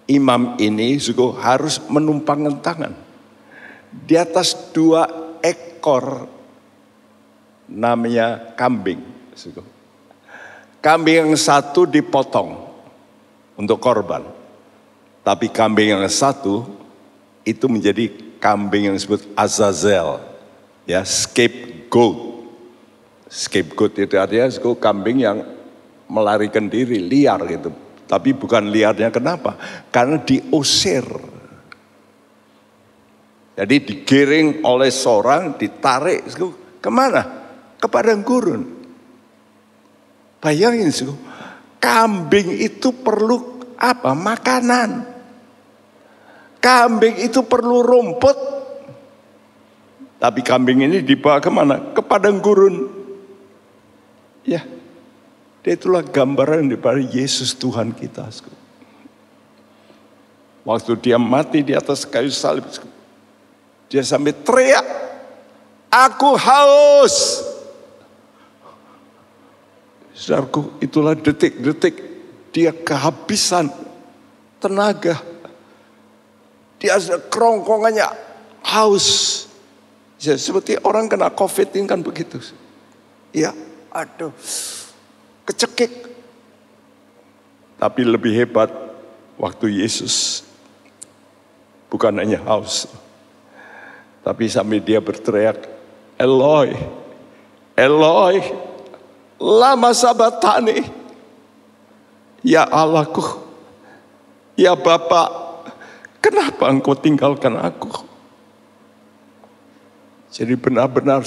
[0.07, 3.02] imam ini suku, harus menumpangkan tangan
[3.93, 5.05] di atas dua
[5.45, 6.25] ekor
[7.69, 8.99] namanya kambing.
[10.83, 12.57] Kambing yang satu dipotong
[13.55, 14.25] untuk korban.
[15.23, 16.67] Tapi kambing yang satu
[17.47, 18.11] itu menjadi
[18.43, 20.19] kambing yang disebut Azazel.
[20.83, 22.43] Ya, scapegoat.
[23.31, 25.39] Scapegoat itu artinya kambing yang
[26.11, 27.71] melarikan diri, liar gitu.
[28.03, 29.55] Tapi bukan liarnya kenapa?
[29.87, 31.07] Karena diusir
[33.53, 36.25] jadi digiring oleh seorang, ditarik
[36.81, 37.21] ke mana?
[37.77, 38.65] Ke padang gurun.
[40.41, 40.89] Bayangin,
[41.77, 44.17] kambing itu perlu apa?
[44.17, 45.05] Makanan.
[46.57, 48.37] Kambing itu perlu rumput.
[50.17, 51.93] Tapi kambing ini dibawa ke mana?
[51.93, 52.89] Ke padang gurun.
[54.43, 54.65] Ya,
[55.61, 58.27] itulah gambaran daripada Yesus Tuhan kita.
[60.63, 62.67] Waktu dia mati di atas kayu salib,
[63.93, 64.81] dia sampai teriak,
[65.93, 67.45] aku haus.
[70.17, 72.01] Saudaraku, itulah detik-detik
[72.49, 73.69] dia kehabisan
[74.57, 75.21] tenaga.
[76.81, 76.97] Dia
[77.29, 78.09] kerongkongannya
[78.65, 79.45] haus.
[80.17, 82.41] Ya, seperti orang kena covid ini kan begitu.
[83.29, 83.53] Ya,
[83.93, 84.33] aduh,
[85.45, 86.09] kecekik.
[87.77, 88.73] Tapi lebih hebat
[89.37, 90.41] waktu Yesus
[91.93, 92.89] bukan hanya haus,
[94.23, 95.67] tapi sambil dia berteriak,
[96.15, 96.71] Eloi,
[97.75, 98.39] Eloi,
[99.37, 101.03] lama sabatani.
[102.43, 103.23] Ya Allahku,
[104.59, 105.31] ya Bapak,
[106.19, 108.03] kenapa engkau tinggalkan aku?
[110.27, 111.23] Jadi benar-benar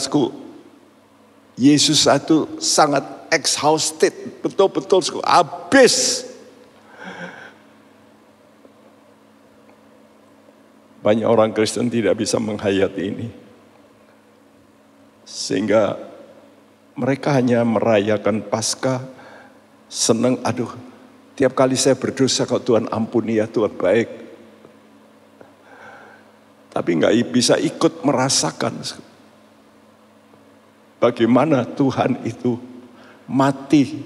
[1.56, 3.00] Yesus itu sangat
[3.32, 4.12] exhausted,
[4.44, 6.25] betul-betul habis
[11.06, 13.30] Banyak orang Kristen tidak bisa menghayati ini.
[15.22, 15.94] Sehingga
[16.98, 19.06] mereka hanya merayakan pasca
[19.86, 20.74] senang, aduh
[21.38, 24.08] tiap kali saya berdosa kalau Tuhan ampuni ya Tuhan baik.
[26.74, 28.82] Tapi nggak bisa ikut merasakan
[30.98, 32.58] bagaimana Tuhan itu
[33.30, 34.02] mati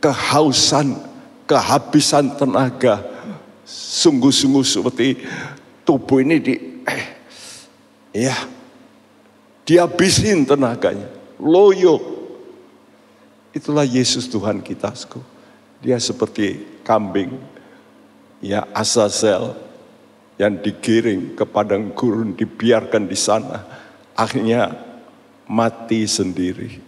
[0.00, 0.96] kehausan,
[1.44, 3.04] kehabisan tenaga,
[3.66, 5.08] sungguh-sungguh seperti
[5.90, 6.54] tubuh ini di
[6.86, 7.04] eh,
[8.14, 8.46] ya
[9.66, 11.10] dihabisin tenaganya,
[11.42, 11.98] loyo.
[13.50, 14.94] Itulah Yesus Tuhan kita.
[15.82, 17.34] Dia seperti kambing,
[18.38, 19.58] ya Azazel,
[20.38, 23.66] yang digiring ke padang gurun dibiarkan di sana
[24.14, 24.70] akhirnya
[25.50, 26.78] mati sendiri.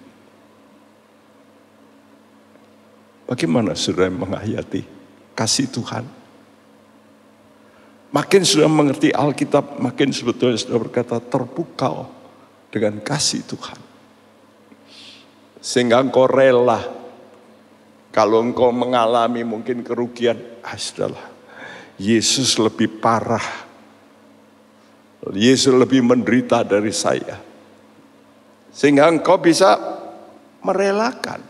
[3.27, 4.87] Bagaimana saudara menghayati
[5.35, 6.22] kasih Tuhan?
[8.13, 12.13] Makin sudah mengerti Alkitab, makin sebetulnya sudah berkata terpukau
[12.69, 13.81] dengan kasih Tuhan.
[15.65, 17.03] Sehingga engkau rela
[18.13, 21.33] kalau engkau mengalami mungkin kerugian, ah sudahlah.
[21.97, 23.65] Yesus lebih parah.
[25.33, 27.41] Yesus lebih menderita dari saya.
[28.69, 29.81] Sehingga engkau bisa
[30.61, 31.41] merelakan.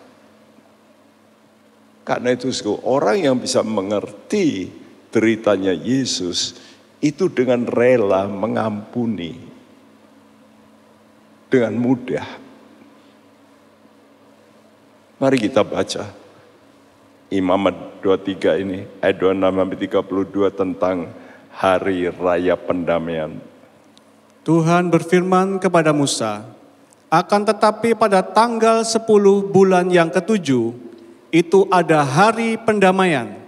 [2.07, 2.51] Karena itu
[2.87, 4.82] orang yang bisa mengerti
[5.12, 6.57] deritanya Yesus
[7.05, 9.37] itu dengan rela mengampuni
[11.53, 12.27] dengan mudah.
[15.20, 16.22] Mari kita baca
[17.33, 20.96] Imamat 23 ini, ayat 26 sampai 32 tentang
[21.48, 23.33] hari raya pendamaian.
[24.44, 26.44] Tuhan berfirman kepada Musa,
[27.09, 29.09] akan tetapi pada tanggal 10
[29.48, 30.77] bulan yang ketujuh,
[31.33, 33.42] itu ada hari pendamaian.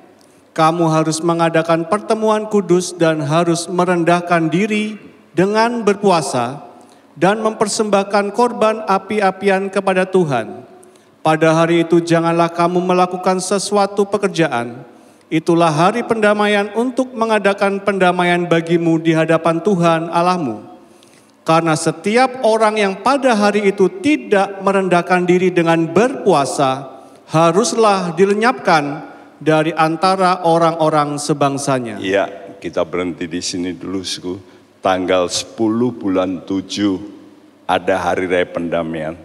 [0.55, 4.97] Kamu harus mengadakan pertemuan kudus dan harus merendahkan diri
[5.35, 6.63] dengan berpuasa
[7.19, 10.75] dan mempersembahkan korban api-apian kepada Tuhan
[11.25, 14.85] pada hari itu janganlah kamu melakukan sesuatu pekerjaan.
[15.33, 20.61] Itulah hari pendamaian untuk mengadakan pendamaian bagimu di hadapan Tuhan Allahmu.
[21.49, 26.93] Karena setiap orang yang pada hari itu tidak merendahkan diri dengan berpuasa,
[27.33, 29.14] haruslah dilenyapkan
[29.45, 32.01] dari antara orang-orang sebangsanya.
[32.01, 34.35] Iya, kita berhenti di sini dulu, suku.
[34.81, 39.17] Tanggal 10 bulan 7 ada hari raya pendamaian.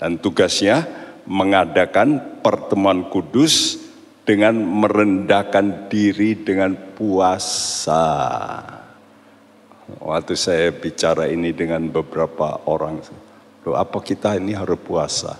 [0.00, 0.88] Dan tugasnya
[1.28, 3.78] mengadakan pertemuan kudus
[4.24, 8.08] dengan merendahkan diri dengan puasa.
[10.02, 13.04] Waktu saya bicara ini dengan beberapa orang,
[13.62, 15.36] loh apa kita ini harus puasa?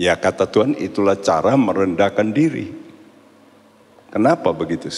[0.00, 2.79] Ya kata Tuhan itulah cara merendahkan diri.
[4.10, 4.90] Kenapa begitu?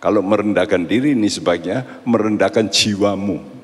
[0.00, 3.56] Kalau merendahkan diri ini sebaiknya merendahkan jiwamu.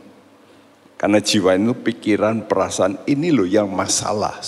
[1.01, 4.39] Karena jiwa itu pikiran, perasaan ini loh yang masalah.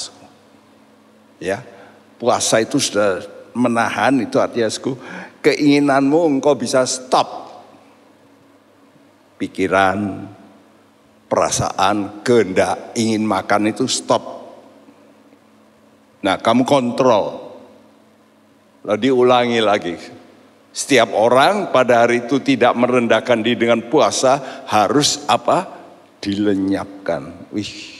[1.42, 1.66] Ya,
[2.14, 3.26] puasa itu sudah
[3.58, 4.70] menahan itu artinya
[5.42, 7.42] keinginanmu engkau bisa stop.
[9.34, 10.30] Pikiran,
[11.26, 14.22] perasaan, kehendak, ingin makan itu stop.
[16.22, 17.50] Nah, kamu kontrol.
[18.86, 19.94] Lalu diulangi lagi.
[20.74, 25.70] Setiap orang pada hari itu tidak merendahkan diri dengan puasa harus apa?
[26.18, 27.46] Dilenyapkan.
[27.54, 27.94] Wih,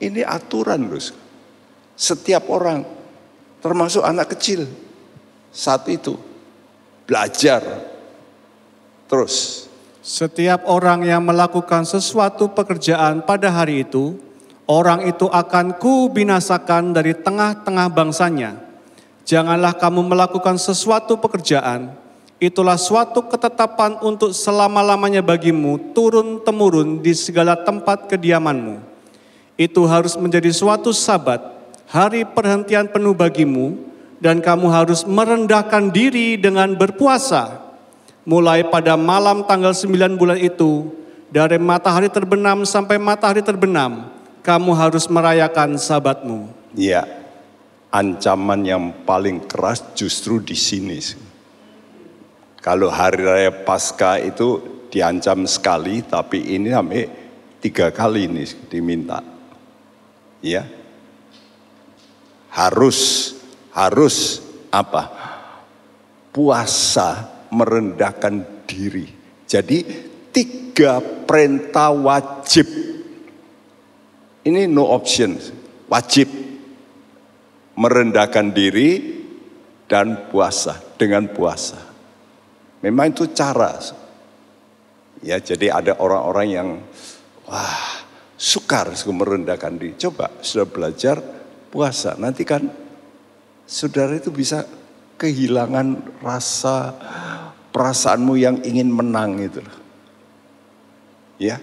[0.00, 1.04] ini aturan loh.
[1.92, 2.88] Setiap orang,
[3.60, 4.64] termasuk anak kecil,
[5.52, 6.16] saat itu
[7.04, 7.60] belajar
[9.04, 9.68] terus.
[10.00, 14.16] Setiap orang yang melakukan sesuatu pekerjaan pada hari itu,
[14.64, 18.63] orang itu akan kubinasakan dari tengah-tengah bangsanya.
[19.24, 21.96] Janganlah kamu melakukan sesuatu pekerjaan,
[22.36, 28.94] itulah suatu ketetapan untuk selama-lamanya bagimu, turun-temurun di segala tempat kediamanmu
[29.54, 31.38] itu harus menjadi suatu sabat,
[31.86, 33.78] hari perhentian penuh bagimu,
[34.18, 37.62] dan kamu harus merendahkan diri dengan berpuasa.
[38.24, 40.90] Mulai pada malam tanggal 9 bulan itu,
[41.30, 44.10] dari matahari terbenam sampai matahari terbenam,
[44.42, 46.50] kamu harus merayakan sabatmu.
[46.74, 47.06] Iya,
[47.94, 50.98] ancaman yang paling keras justru di sini.
[52.58, 54.58] Kalau hari raya Paskah itu
[54.90, 57.06] diancam sekali, tapi ini sampai
[57.62, 59.22] tiga kali ini diminta.
[60.42, 60.66] Ya
[62.50, 63.30] harus
[63.70, 64.42] harus
[64.74, 65.10] apa?
[66.34, 69.06] Puasa merendahkan diri.
[69.46, 69.86] Jadi
[70.34, 72.66] tiga perintah wajib.
[74.44, 75.38] Ini no option
[75.88, 76.43] wajib
[77.74, 79.22] merendahkan diri
[79.90, 81.78] dan puasa dengan puasa
[82.80, 83.76] memang itu cara
[85.20, 86.68] ya jadi ada orang-orang yang
[87.46, 88.04] wah
[88.44, 89.94] sukar merendahkan diri.
[89.96, 91.16] Coba sudah belajar
[91.70, 92.68] puasa, nanti kan
[93.64, 94.66] saudara itu bisa
[95.16, 96.92] kehilangan rasa
[97.72, 99.62] perasaanmu yang ingin menang itu.
[101.40, 101.58] Ya.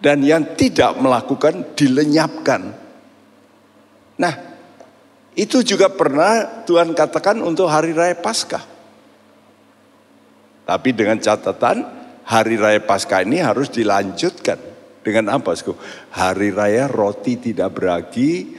[0.00, 2.72] Dan yang tidak melakukan dilenyapkan.
[4.16, 4.34] Nah,
[5.40, 8.60] itu juga pernah Tuhan katakan untuk hari raya Paskah.
[10.68, 11.80] Tapi dengan catatan
[12.28, 14.60] hari raya Paskah ini harus dilanjutkan
[15.00, 15.56] dengan apa?
[16.12, 18.52] Hari raya roti tidak beragi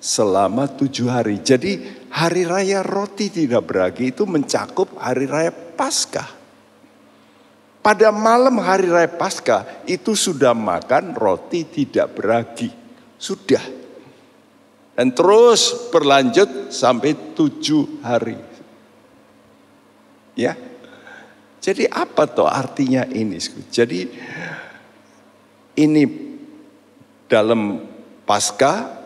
[0.00, 1.44] selama tujuh hari.
[1.44, 6.40] Jadi hari raya roti tidak beragi itu mencakup hari raya Paskah.
[7.84, 12.72] Pada malam hari raya Paskah itu sudah makan roti tidak beragi.
[13.20, 13.83] Sudah.
[14.94, 18.38] Dan terus berlanjut sampai tujuh hari.
[20.38, 20.54] Ya.
[21.58, 23.40] Jadi apa tuh artinya ini?
[23.70, 24.06] Jadi
[25.80, 26.02] ini
[27.26, 27.82] dalam
[28.22, 29.04] Paskah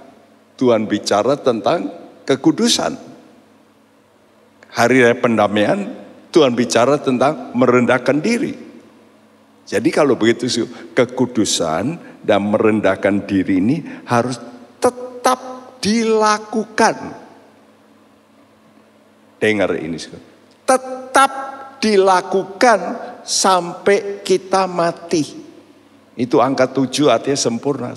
[0.58, 1.88] Tuhan bicara tentang
[2.28, 2.98] kekudusan.
[4.68, 5.88] Hari raya pendamaian
[6.28, 8.52] Tuhan bicara tentang merendahkan diri.
[9.64, 10.48] Jadi kalau begitu
[10.92, 14.36] kekudusan dan merendahkan diri ini harus
[15.78, 16.96] dilakukan.
[19.38, 19.98] Dengar ini.
[20.66, 21.32] Tetap
[21.78, 22.80] dilakukan
[23.22, 25.22] sampai kita mati.
[26.18, 27.94] Itu angka tujuh artinya sempurna.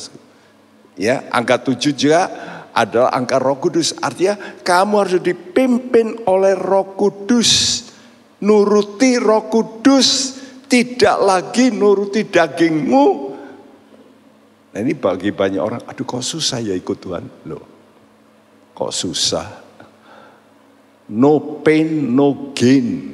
[0.93, 2.29] Ya, angka tujuh juga
[2.71, 3.97] adalah angka Roh Kudus.
[3.97, 7.81] Artinya kamu harus dipimpin oleh Roh Kudus.
[8.41, 13.05] Nuruti Roh Kudus, tidak lagi nuruti dagingmu.
[14.71, 17.25] Nah ini bagi banyak orang, aduh kok susah ya ikut Tuhan.
[17.45, 17.61] Loh,
[18.81, 19.47] kok susah?
[21.13, 23.13] No pain, no gain.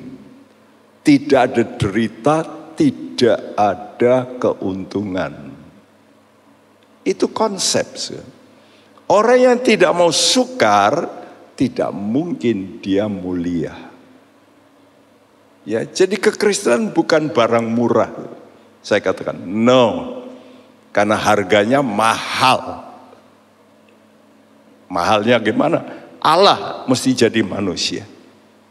[1.03, 2.37] Tidak ada derita,
[2.71, 5.51] tidak ada keuntungan.
[7.03, 7.99] Itu konsep.
[9.11, 11.03] Orang yang tidak mau sukar,
[11.59, 13.75] tidak mungkin dia mulia.
[15.67, 18.11] Ya, jadi kekristenan bukan barang murah.
[18.79, 20.15] Saya katakan, no.
[20.95, 22.86] Karena harganya mahal.
[24.87, 25.83] Mahalnya gimana?
[26.23, 28.07] Allah mesti jadi manusia.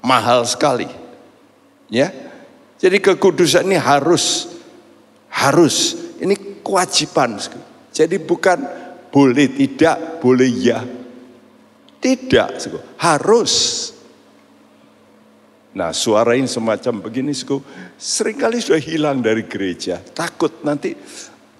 [0.00, 0.88] Mahal sekali.
[1.92, 2.12] Ya.
[2.76, 4.52] Jadi kekudusan ini harus
[5.32, 7.40] harus ini kewajiban.
[7.92, 8.60] Jadi bukan
[9.08, 10.80] boleh tidak, boleh ya.
[11.96, 12.48] Tidak,
[13.00, 13.54] harus.
[15.76, 17.32] Nah suara ini semacam begini,
[17.96, 20.00] sering kali sudah hilang dari gereja.
[20.00, 20.96] Takut nanti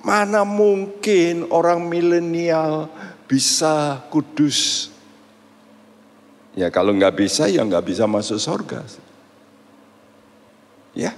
[0.05, 2.88] mana mungkin orang milenial
[3.27, 4.91] bisa kudus.
[6.57, 8.81] Ya kalau nggak bisa ya nggak bisa masuk surga.
[10.97, 11.12] Ya.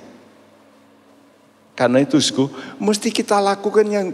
[1.78, 2.18] Karena itu,
[2.82, 4.10] mesti kita lakukan yang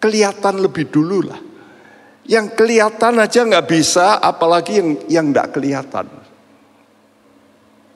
[0.00, 1.36] kelihatan lebih dulu lah.
[2.24, 6.08] Yang kelihatan aja nggak bisa, apalagi yang yang nggak kelihatan.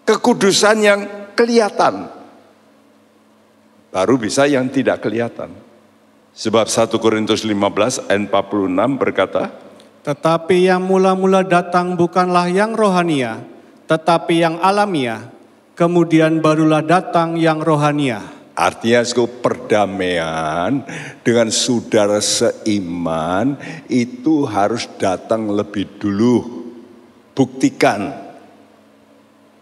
[0.04, 1.00] Kekudusan yang
[1.32, 2.12] kelihatan,
[3.88, 5.61] baru bisa yang tidak kelihatan.
[6.32, 9.52] Sebab 1 Korintus 15 ayat 46 berkata,
[10.00, 13.44] Tetapi yang mula-mula datang bukanlah yang rohania,
[13.84, 15.28] tetapi yang alamiah,
[15.76, 18.24] kemudian barulah datang yang rohania.
[18.56, 19.04] Artinya
[19.44, 20.84] perdamaian
[21.20, 23.56] dengan saudara seiman
[23.92, 26.64] itu harus datang lebih dulu.
[27.32, 28.12] Buktikan.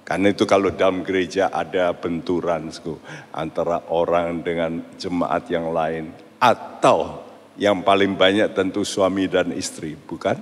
[0.06, 2.70] Karena itu kalau dalam gereja ada benturan
[3.30, 6.30] antara orang dengan jemaat yang lain.
[6.40, 7.20] Atau
[7.61, 10.40] yang paling banyak tentu suami dan istri, bukan?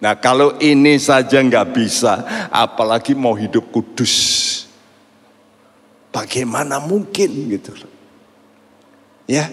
[0.00, 4.14] Nah kalau ini saja nggak bisa, apalagi mau hidup kudus.
[6.10, 7.72] Bagaimana mungkin gitu
[9.30, 9.46] Ya,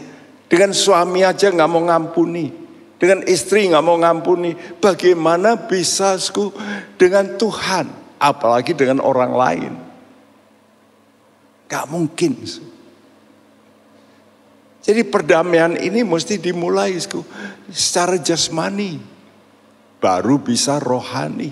[0.50, 2.50] dengan suami aja nggak mau ngampuni,
[2.98, 6.18] dengan istri nggak mau ngampuni, bagaimana bisa
[6.98, 7.86] dengan Tuhan,
[8.18, 9.74] apalagi dengan orang lain?
[11.68, 12.42] Gak mungkin.
[14.88, 16.96] Jadi perdamaian ini mesti dimulai
[17.68, 18.96] secara jasmani,
[20.00, 21.52] baru bisa rohani.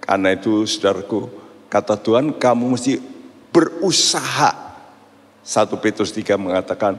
[0.00, 1.28] Karena itu saudaraku,
[1.68, 2.96] kata Tuhan kamu mesti
[3.52, 4.72] berusaha.
[5.44, 6.96] 1 Petrus 3 mengatakan,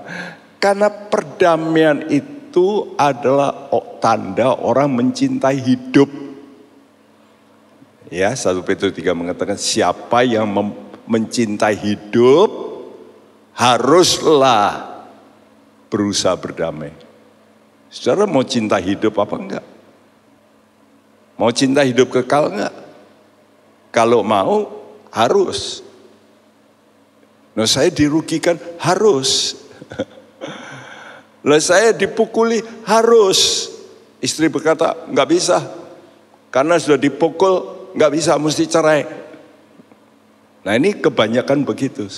[0.62, 6.12] karena perdamaian itu adalah tanda orang mencintai hidup.
[8.14, 10.46] Ya, 1 Petrus 3 mengatakan siapa yang
[11.10, 12.73] mencintai hidup
[13.54, 14.94] haruslah
[15.90, 16.94] berusaha berdamai.
[17.94, 19.66] Saudara mau cinta hidup apa enggak?
[21.38, 22.74] Mau cinta hidup kekal enggak?
[23.94, 24.66] Kalau mau
[25.14, 25.86] harus.
[27.54, 29.62] Nah saya dirugikan harus.
[31.48, 33.70] Lah saya dipukuli harus.
[34.18, 35.62] Istri berkata nggak bisa.
[36.50, 37.54] Karena sudah dipukul
[37.94, 39.06] nggak bisa mesti cerai.
[40.66, 42.10] Nah ini kebanyakan begitu.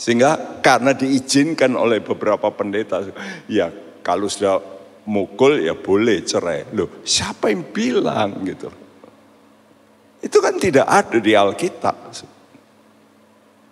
[0.00, 3.04] Sehingga karena diizinkan oleh beberapa pendeta.
[3.52, 3.68] Ya
[4.00, 4.56] kalau sudah
[5.04, 6.72] mukul ya boleh cerai.
[6.72, 8.72] Loh siapa yang bilang gitu.
[10.24, 11.96] Itu kan tidak ada di Alkitab.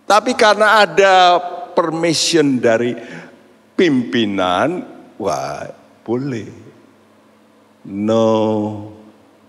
[0.09, 1.41] Tapi karena ada
[1.73, 2.93] permission dari
[3.77, 4.85] pimpinan,
[5.21, 5.69] wah
[6.05, 6.49] boleh.
[7.89, 8.29] No,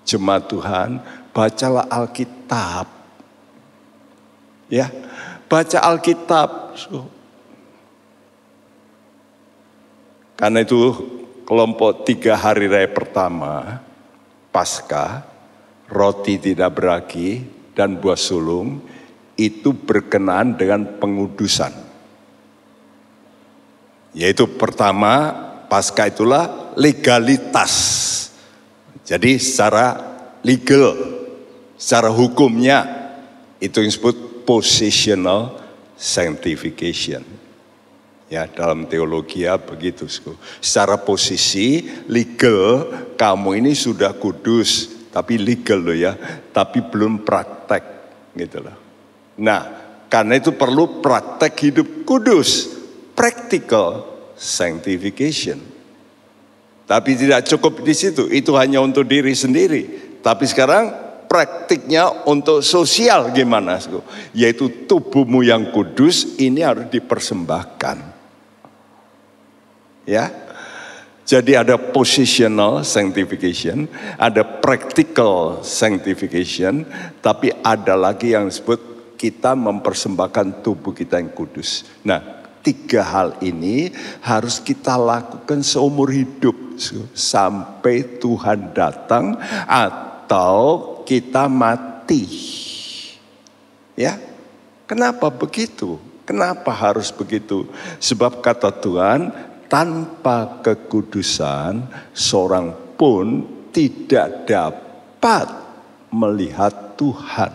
[0.04, 0.90] jemaat Tuhan,
[1.32, 2.88] bacalah Alkitab.
[4.68, 4.92] Ya,
[5.50, 6.50] baca Alkitab.
[10.38, 10.80] Karena itu
[11.44, 13.82] kelompok tiga hari raya pertama,
[14.54, 15.26] pasca,
[15.90, 17.44] roti tidak beragi,
[17.76, 18.80] dan buah sulung,
[19.36, 21.74] itu berkenaan dengan pengudusan.
[24.16, 25.34] Yaitu pertama,
[25.68, 27.74] pasca itulah legalitas.
[29.04, 29.98] Jadi secara
[30.46, 30.96] legal,
[31.76, 32.86] secara hukumnya,
[33.60, 35.62] itu yang disebut positional
[35.94, 37.22] sanctification.
[38.30, 40.10] Ya, dalam teologi ya begitu.
[40.58, 46.18] Secara posisi legal kamu ini sudah kudus, tapi legal loh ya,
[46.50, 47.84] tapi belum praktek
[48.34, 48.78] gitu loh.
[49.38, 49.62] Nah,
[50.10, 52.70] karena itu perlu praktek hidup kudus,
[53.18, 54.06] practical
[54.38, 55.62] sanctification.
[56.86, 60.18] Tapi tidak cukup di situ, itu hanya untuk diri sendiri.
[60.22, 63.78] Tapi sekarang praktiknya untuk sosial gimana?
[64.34, 67.98] Yaitu tubuhmu yang kudus ini harus dipersembahkan.
[70.10, 70.50] Ya.
[71.30, 73.86] Jadi ada positional sanctification,
[74.18, 76.90] ada practical sanctification,
[77.22, 81.86] tapi ada lagi yang disebut kita mempersembahkan tubuh kita yang kudus.
[82.02, 83.94] Nah, tiga hal ini
[84.26, 86.56] harus kita lakukan seumur hidup
[87.14, 89.38] sampai Tuhan datang
[89.70, 92.22] atau kita mati.
[93.98, 94.22] Ya.
[94.86, 95.98] Kenapa begitu?
[96.30, 97.66] Kenapa harus begitu?
[97.98, 99.34] Sebab kata Tuhan,
[99.70, 105.50] tanpa kekudusan seorang pun tidak dapat
[106.10, 107.54] melihat Tuhan.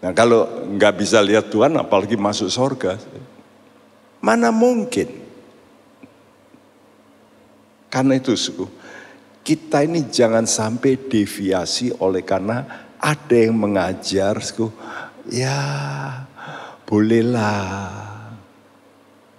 [0.00, 2.96] Nah kalau nggak bisa lihat Tuhan apalagi masuk sorga.
[4.20, 5.08] Mana mungkin.
[7.90, 8.70] Karena itu suku,
[9.40, 14.36] kita ini jangan sampai deviasi oleh karena ada yang mengajar
[15.28, 15.58] ya
[16.84, 18.10] bolehlah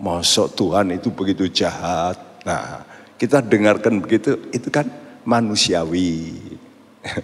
[0.02, 2.18] Masuk Tuhan itu begitu jahat.
[2.41, 2.82] Nah,
[3.22, 4.89] kita dengarkan begitu, itu kan
[5.22, 6.41] manusiawi.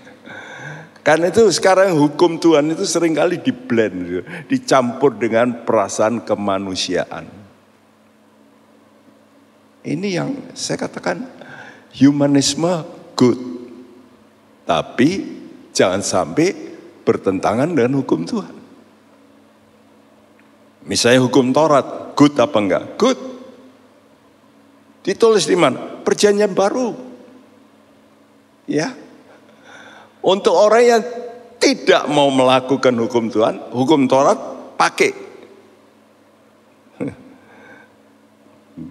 [1.07, 7.25] Karena itu sekarang hukum Tuhan itu sering kali diblend, dicampur dengan perasaan kemanusiaan.
[9.82, 11.25] Ini yang saya katakan
[11.98, 12.86] humanisme
[13.18, 13.39] good.
[14.68, 15.10] Tapi
[15.74, 16.54] jangan sampai
[17.02, 18.56] bertentangan dengan hukum Tuhan.
[20.88, 22.84] Misalnya hukum Taurat, Good apa enggak?
[22.95, 23.20] Good.
[25.04, 26.02] Ditulis di mana?
[26.02, 26.95] Perjanjian baru.
[28.68, 28.95] Ya.
[30.24, 31.04] Untuk orang yang
[31.62, 34.39] tidak mau melakukan hukum Tuhan, hukum Taurat
[34.76, 35.12] pakai.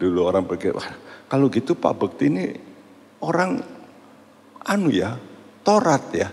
[0.01, 0.89] Dulu orang wah,
[1.29, 2.45] kalau gitu Pak Bekti ini
[3.23, 3.63] orang
[4.67, 5.17] anu ya,
[5.63, 6.29] Taurat ya.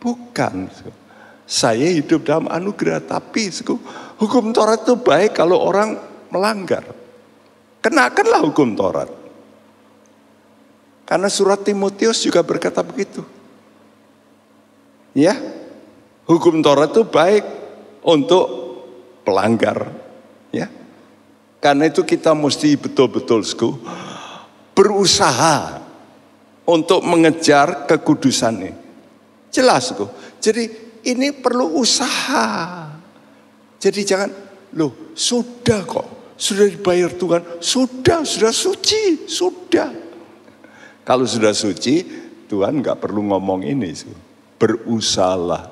[0.00, 0.68] Bukan.
[1.50, 3.50] Saya hidup dalam anugerah, tapi
[4.22, 5.98] hukum Taurat itu baik kalau orang
[6.30, 6.86] melanggar.
[7.82, 9.10] Kenakanlah hukum Taurat.
[11.10, 13.26] Karena surat Timotius juga berkata begitu.
[15.10, 15.34] Ya,
[16.30, 17.42] hukum Taurat itu baik
[18.06, 18.46] untuk
[19.26, 19.90] pelanggar.
[20.54, 20.70] Ya,
[21.58, 23.42] karena itu kita mesti betul-betul
[24.70, 25.79] berusaha
[26.66, 28.72] untuk mengejar kekudusan ini.
[29.50, 30.38] Jelas kok.
[30.38, 30.64] Jadi
[31.08, 32.88] ini perlu usaha.
[33.80, 34.30] Jadi jangan,
[34.76, 39.92] loh sudah kok sudah dibayar Tuhan, sudah, sudah suci, sudah.
[41.04, 42.00] Kalau sudah suci,
[42.48, 43.92] Tuhan nggak perlu ngomong ini.
[44.56, 45.68] Berusahalah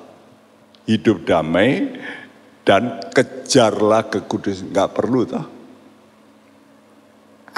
[0.85, 1.89] hidup damai
[2.61, 4.69] dan kejarlah kekudusan.
[4.69, 5.45] Nggak perlu toh.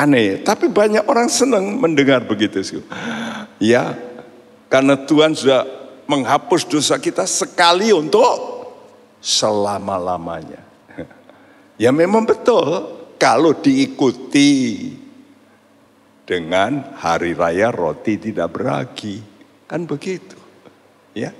[0.01, 2.81] Aneh, tapi banyak orang senang mendengar begitu.
[3.61, 3.93] Ya,
[4.65, 5.61] karena Tuhan sudah
[6.09, 8.65] menghapus dosa kita sekali untuk
[9.21, 10.65] selama-lamanya.
[11.77, 12.89] Ya memang betul,
[13.21, 14.89] kalau diikuti
[16.25, 19.21] dengan hari raya roti tidak beragi.
[19.65, 20.37] Kan begitu.
[21.17, 21.33] Ya.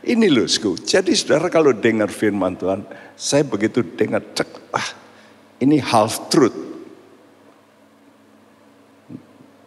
[0.00, 0.76] Ini loh, sku.
[0.80, 2.84] Jadi saudara kalau dengar firman Tuhan,
[3.16, 4.88] saya begitu dengar cek, ah,
[5.60, 6.63] ini half truth.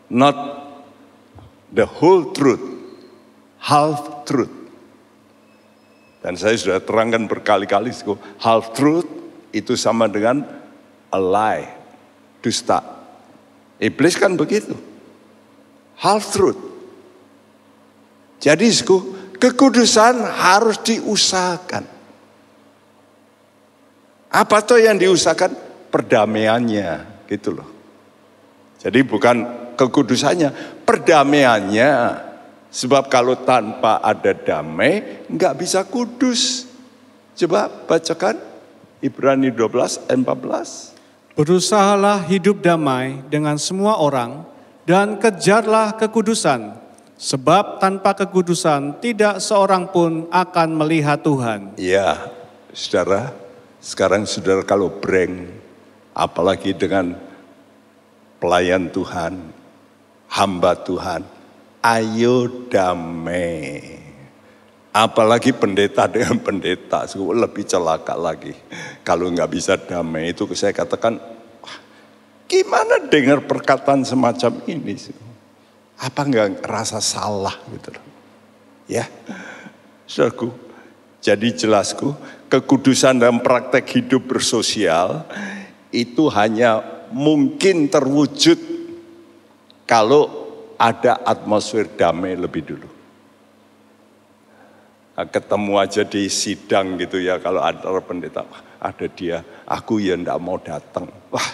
[0.08, 0.38] Not
[1.72, 2.64] the whole truth.
[3.60, 4.54] Half truth.
[6.24, 7.94] Dan saya sudah terangkan berkali-kali,
[8.44, 9.08] half truth
[9.56, 10.44] itu sama dengan
[11.08, 11.68] a lie,
[12.44, 12.84] dusta.
[13.80, 14.76] Iblis kan begitu.
[15.98, 16.60] Half truth.
[18.44, 18.70] Jadi
[19.40, 21.86] kekudusan harus diusahakan.
[24.28, 25.56] Apa tuh yang diusahakan?
[25.88, 27.70] Perdamaiannya, gitu loh.
[28.78, 32.26] Jadi bukan kekudusannya, perdamaiannya.
[32.68, 36.68] Sebab kalau tanpa ada damai, nggak bisa kudus.
[37.38, 38.42] Coba bacakan
[39.00, 41.38] Ibrani 12 ayat 14.
[41.38, 44.42] Berusahalah hidup damai dengan semua orang
[44.90, 46.74] dan kejarlah kekudusan.
[47.18, 51.74] Sebab tanpa kekudusan tidak seorang pun akan melihat Tuhan.
[51.78, 52.30] Ya,
[52.74, 53.34] saudara,
[53.82, 55.50] sekarang saudara kalau breng,
[56.14, 57.18] apalagi dengan
[58.38, 59.34] pelayan Tuhan,
[60.32, 61.24] hamba Tuhan,
[61.84, 64.00] ayo damai.
[64.92, 68.58] Apalagi pendeta dengan pendeta, lebih celaka lagi.
[69.06, 71.22] Kalau nggak bisa damai itu saya katakan,
[72.50, 74.98] gimana dengar perkataan semacam ini?
[76.02, 77.94] Apa nggak rasa salah gitu.
[78.90, 79.06] Ya,
[80.10, 80.50] saudaraku.
[81.18, 82.16] Jadi jelasku,
[82.48, 85.28] kekudusan dalam praktek hidup bersosial
[85.92, 86.80] itu hanya
[87.12, 88.77] mungkin terwujud
[89.88, 90.30] kalau
[90.78, 92.90] ada atmosfer damai lebih dulu.
[95.18, 98.46] Nah, ketemu aja di sidang gitu ya kalau ada pendeta,
[98.78, 101.10] ada dia, aku ya ndak mau datang.
[101.34, 101.50] Wah,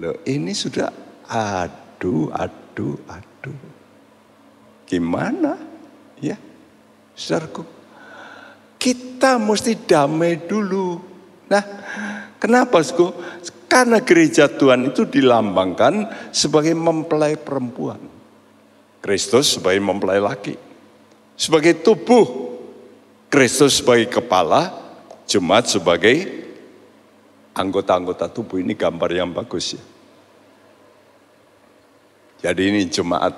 [0.00, 0.88] lo ini sudah
[1.28, 3.60] aduh, aduh, aduh.
[4.88, 5.60] Gimana?
[6.24, 6.40] Ya,
[7.12, 7.68] saudaraku.
[8.80, 11.00] Kita mesti damai dulu.
[11.52, 11.64] Nah,
[12.40, 13.12] kenapa, Sku?
[13.66, 17.98] Karena gereja Tuhan itu dilambangkan sebagai mempelai perempuan.
[19.04, 20.56] Kristus sebagai mempelai laki.
[21.34, 22.54] Sebagai tubuh,
[23.28, 24.70] Kristus sebagai kepala,
[25.26, 26.46] jemaat sebagai
[27.52, 28.62] anggota-anggota tubuh.
[28.62, 29.82] Ini gambar yang bagus ya.
[32.44, 33.34] Jadi ini jemaat,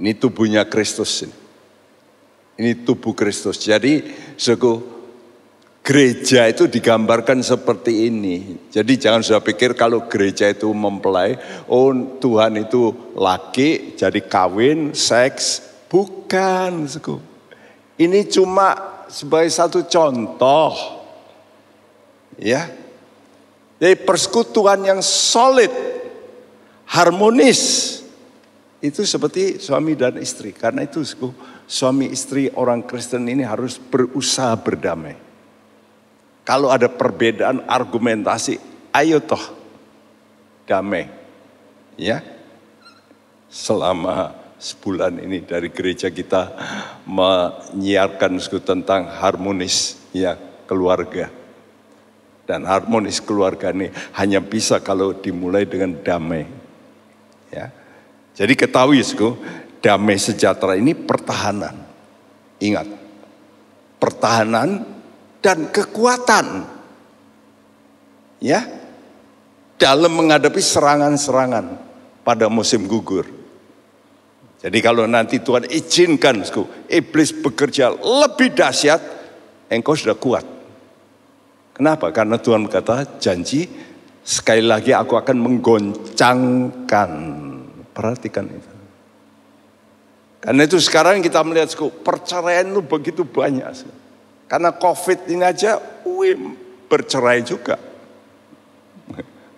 [0.00, 1.36] ini tubuhnya Kristus ini.
[2.58, 3.62] Ini tubuh Kristus.
[3.62, 4.02] Jadi,
[4.34, 4.97] suku
[5.88, 8.60] gereja itu digambarkan seperti ini.
[8.68, 11.88] Jadi jangan sudah pikir kalau gereja itu mempelai, oh
[12.20, 15.64] Tuhan itu laki, jadi kawin, seks.
[15.88, 16.84] Bukan.
[17.96, 18.76] Ini cuma
[19.08, 20.76] sebagai satu contoh.
[22.36, 22.68] Ya.
[23.80, 25.72] Jadi persekutuan yang solid,
[26.84, 28.04] harmonis,
[28.84, 30.52] itu seperti suami dan istri.
[30.52, 31.00] Karena itu
[31.64, 35.27] suami istri orang Kristen ini harus berusaha berdamai.
[36.48, 38.56] Kalau ada perbedaan argumentasi,
[38.96, 39.52] ayo toh
[40.64, 41.04] damai.
[42.00, 42.24] Ya.
[43.52, 46.56] Selama sebulan ini dari gereja kita
[47.04, 51.28] menyiarkan tentang harmonis ya keluarga.
[52.48, 56.48] Dan harmonis keluarga ini hanya bisa kalau dimulai dengan damai.
[57.52, 57.68] Ya.
[58.32, 59.36] Jadi ketahui suku,
[59.84, 61.76] damai sejahtera ini pertahanan.
[62.56, 62.88] Ingat,
[64.00, 64.97] pertahanan
[65.48, 66.68] dan kekuatan.
[68.44, 68.68] Ya,
[69.80, 71.80] dalam menghadapi serangan-serangan
[72.20, 73.24] pada musim gugur.
[74.60, 76.44] Jadi kalau nanti Tuhan izinkan,
[76.92, 79.00] iblis bekerja lebih dahsyat,
[79.72, 80.44] engkau sudah kuat.
[81.72, 82.12] Kenapa?
[82.12, 83.64] Karena Tuhan berkata janji
[84.20, 87.10] sekali lagi aku akan menggoncangkan.
[87.96, 88.70] Perhatikan itu.
[90.38, 91.72] Karena itu sekarang kita melihat
[92.06, 93.66] perceraian itu begitu banyak.
[94.48, 95.76] Karena COVID ini aja,
[96.08, 96.56] wih,
[96.88, 97.76] bercerai juga.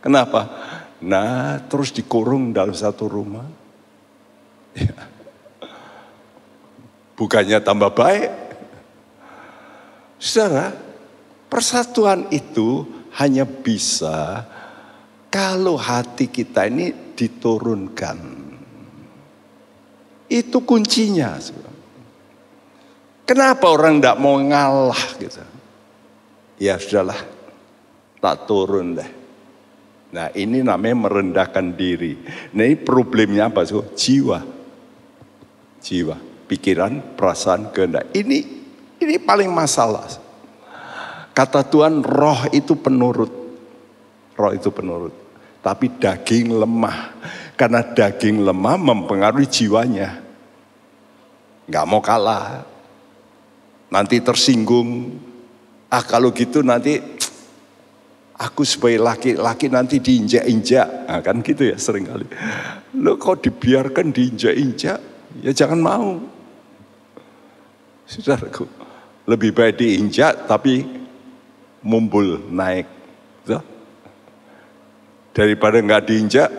[0.02, 0.50] Kenapa?
[1.00, 3.46] Nah, terus dikurung dalam satu rumah.
[4.74, 4.92] Ya.
[7.14, 8.32] Bukannya tambah baik.
[10.20, 10.74] Saudara,
[11.48, 12.84] persatuan itu
[13.16, 14.44] hanya bisa
[15.30, 18.18] kalau hati kita ini diturunkan.
[20.28, 21.38] Itu kuncinya.
[23.30, 25.38] Kenapa orang tidak mau ngalah gitu?
[26.58, 27.22] Ya sudahlah,
[28.18, 29.06] tak turun deh.
[30.10, 32.18] Nah ini namanya merendahkan diri.
[32.50, 33.62] Nah ini problemnya apa?
[33.62, 34.42] So, jiwa.
[35.78, 36.18] Jiwa,
[36.50, 38.10] pikiran, perasaan, kehendak.
[38.10, 38.38] Ini
[38.98, 40.10] ini paling masalah.
[41.30, 43.30] Kata Tuhan roh itu penurut.
[44.34, 45.14] Roh itu penurut.
[45.62, 47.14] Tapi daging lemah.
[47.54, 50.18] Karena daging lemah mempengaruhi jiwanya.
[51.70, 52.66] Gak mau kalah.
[53.90, 55.18] Nanti tersinggung.
[55.90, 57.02] Ah kalau gitu nanti
[58.40, 60.88] aku sebagai laki-laki nanti diinjak-injak.
[61.10, 62.24] Nah, kan gitu ya sering kali.
[62.96, 64.98] Lo kok dibiarkan diinjak-injak?
[65.44, 66.22] Ya jangan mau.
[68.08, 68.66] Saudaraku,
[69.28, 70.82] lebih baik diinjak tapi
[71.86, 72.88] mumbul naik.
[73.46, 73.58] Gitu.
[75.30, 76.50] Daripada nggak diinjak,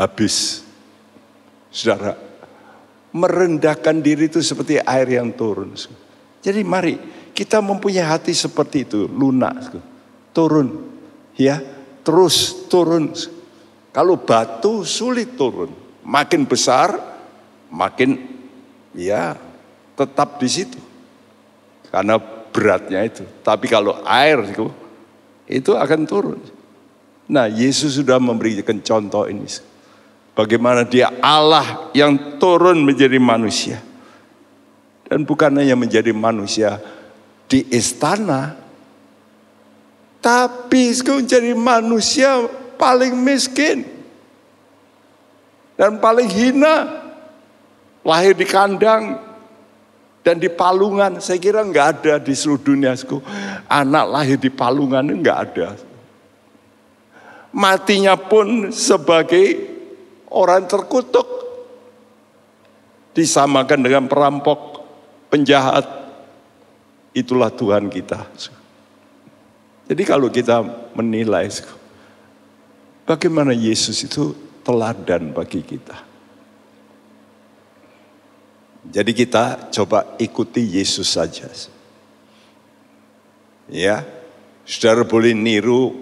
[0.00, 0.64] habis.
[1.68, 2.16] Saudara,
[3.12, 5.76] merendahkan diri itu seperti air yang turun.
[6.42, 6.94] Jadi mari
[7.34, 9.74] kita mempunyai hati seperti itu, lunak,
[10.30, 10.86] turun,
[11.34, 11.58] ya,
[12.02, 13.10] terus turun.
[13.90, 16.96] Kalau batu sulit turun, Makin besar,
[17.68, 18.16] makin
[18.96, 19.36] ya
[19.92, 20.80] tetap di situ.
[21.92, 22.16] Karena
[22.48, 23.28] beratnya itu.
[23.44, 24.72] Tapi kalau air itu,
[25.44, 26.40] itu akan turun.
[27.28, 29.44] Nah Yesus sudah memberikan contoh ini.
[30.32, 33.84] Bagaimana dia Allah yang turun menjadi manusia.
[35.08, 36.76] Dan bukan hanya menjadi manusia
[37.48, 38.54] di istana.
[40.20, 42.44] Tapi menjadi manusia
[42.76, 43.88] paling miskin.
[45.80, 47.08] Dan paling hina.
[48.04, 49.16] Lahir di kandang.
[50.20, 51.24] Dan di palungan.
[51.24, 52.92] Saya kira nggak ada di seluruh dunia.
[53.64, 55.68] Anak lahir di palungan nggak ada.
[57.48, 59.56] Matinya pun sebagai
[60.28, 61.26] orang terkutuk
[63.16, 64.77] disamakan dengan perampok,
[65.28, 65.86] penjahat.
[67.16, 68.28] Itulah Tuhan kita.
[69.88, 70.60] Jadi kalau kita
[70.92, 71.48] menilai
[73.08, 76.04] bagaimana Yesus itu teladan bagi kita.
[78.88, 81.48] Jadi kita coba ikuti Yesus saja.
[83.68, 84.04] Ya,
[84.64, 85.92] saudara boleh niru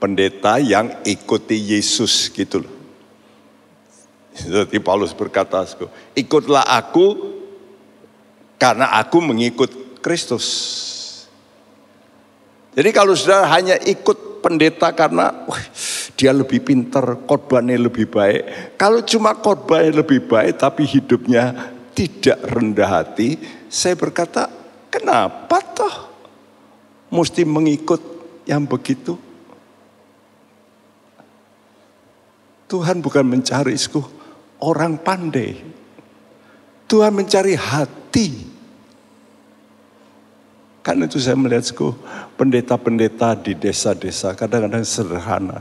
[0.00, 2.74] pendeta yang ikuti Yesus gitu loh.
[4.32, 5.64] Seperti Paulus berkata,
[6.16, 7.39] ikutlah aku
[8.60, 10.46] karena aku mengikut Kristus.
[12.76, 15.62] Jadi kalau sudah hanya ikut pendeta karena wah,
[16.14, 18.76] dia lebih pintar, korbannya lebih baik.
[18.76, 23.40] Kalau cuma korbannya lebih baik tapi hidupnya tidak rendah hati,
[23.72, 24.52] saya berkata,
[24.92, 25.94] kenapa toh
[27.08, 28.00] mesti mengikut
[28.44, 29.16] yang begitu?
[32.70, 33.74] Tuhan bukan mencari
[34.62, 35.58] orang pandai.
[36.86, 38.49] Tuhan mencari hati.
[40.80, 41.68] Karena itu saya melihat
[42.40, 45.60] pendeta-pendeta di desa-desa kadang-kadang sederhana.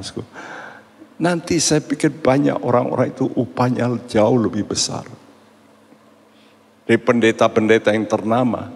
[1.20, 5.04] Nanti saya pikir banyak orang-orang itu upahnya jauh lebih besar.
[6.88, 8.72] Dari pendeta-pendeta yang ternama.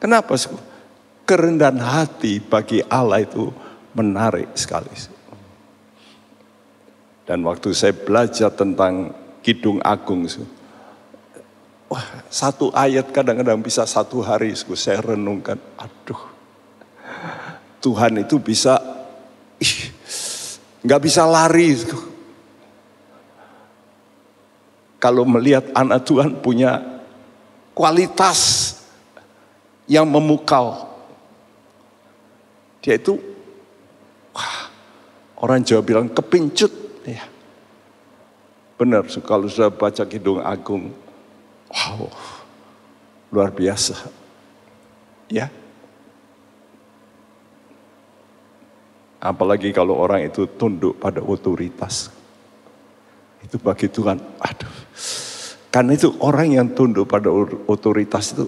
[0.00, 0.32] Kenapa?
[1.28, 3.52] Kerendahan hati bagi Allah itu
[3.92, 4.92] menarik sekali.
[7.24, 9.12] Dan waktu saya belajar tentang
[9.44, 10.24] Kidung Agung,
[11.90, 16.20] wah satu ayat kadang-kadang bisa satu hari saya renungkan, aduh
[17.84, 18.80] Tuhan itu bisa,
[20.80, 21.76] nggak bisa lari.
[24.96, 26.80] Kalau melihat anak Tuhan punya
[27.76, 28.72] kualitas
[29.84, 30.88] yang memukau,
[32.80, 33.20] dia itu,
[34.32, 34.72] wah,
[35.44, 37.28] orang Jawa bilang kepincut Ya.
[38.80, 40.88] Benar, kalau sudah baca Kidung Agung,
[41.74, 42.06] wow,
[43.34, 43.98] luar biasa.
[45.26, 45.50] Ya.
[49.18, 52.12] Apalagi kalau orang itu tunduk pada otoritas.
[53.42, 54.74] Itu bagi Tuhan, aduh.
[55.74, 57.34] Karena itu orang yang tunduk pada
[57.66, 58.46] otoritas itu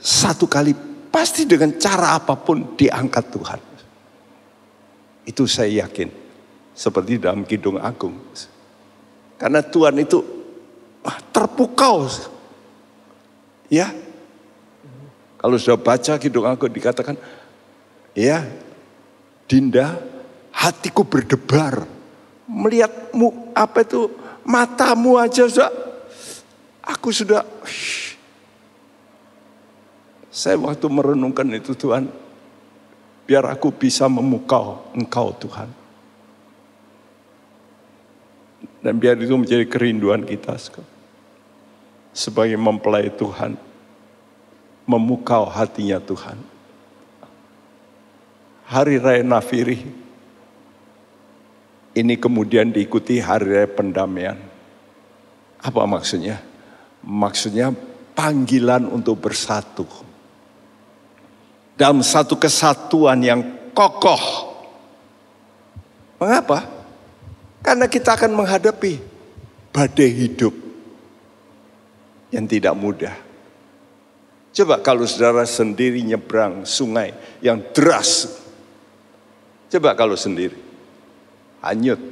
[0.00, 0.72] satu kali
[1.12, 3.60] pasti dengan cara apa pun diangkat Tuhan.
[5.28, 6.08] Itu saya yakin
[6.72, 8.16] seperti dalam Kidung Agung.
[9.36, 10.39] Karena Tuhan itu
[11.32, 12.08] terpukau.
[13.72, 13.92] Ya.
[15.40, 17.16] Kalau sudah baca Kidung Agung dikatakan,
[18.12, 18.44] ya
[19.48, 19.96] Dinda,
[20.52, 21.88] hatiku berdebar.
[22.50, 24.10] Melihatmu apa itu
[24.42, 25.70] matamu aja sudah
[26.82, 27.46] aku sudah
[30.30, 32.10] saya waktu merenungkan itu Tuhan
[33.30, 35.70] biar aku bisa memukau engkau Tuhan
[38.80, 40.56] dan biar itu menjadi kerinduan kita
[42.16, 43.56] sebagai mempelai Tuhan.
[44.88, 46.34] Memukau hatinya Tuhan.
[48.66, 49.78] Hari Raya Nafiri
[51.94, 54.38] ini kemudian diikuti Hari Raya Pendamaian.
[55.60, 56.42] Apa maksudnya?
[57.04, 57.70] Maksudnya
[58.16, 59.86] panggilan untuk bersatu.
[61.76, 63.40] Dalam satu kesatuan yang
[63.76, 64.50] kokoh.
[66.18, 66.79] Mengapa?
[67.70, 68.98] Karena kita akan menghadapi
[69.70, 70.50] badai hidup
[72.34, 73.14] yang tidak mudah.
[74.50, 78.26] Coba kalau saudara sendiri nyebrang sungai yang deras.
[79.70, 80.58] Coba kalau sendiri.
[81.62, 82.02] Hanyut.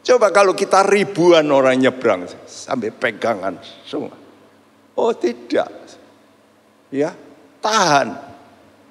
[0.00, 4.16] Coba kalau kita ribuan orang nyebrang sampai pegangan sungai.
[4.96, 5.68] Oh tidak.
[6.88, 7.12] Ya,
[7.60, 8.16] tahan.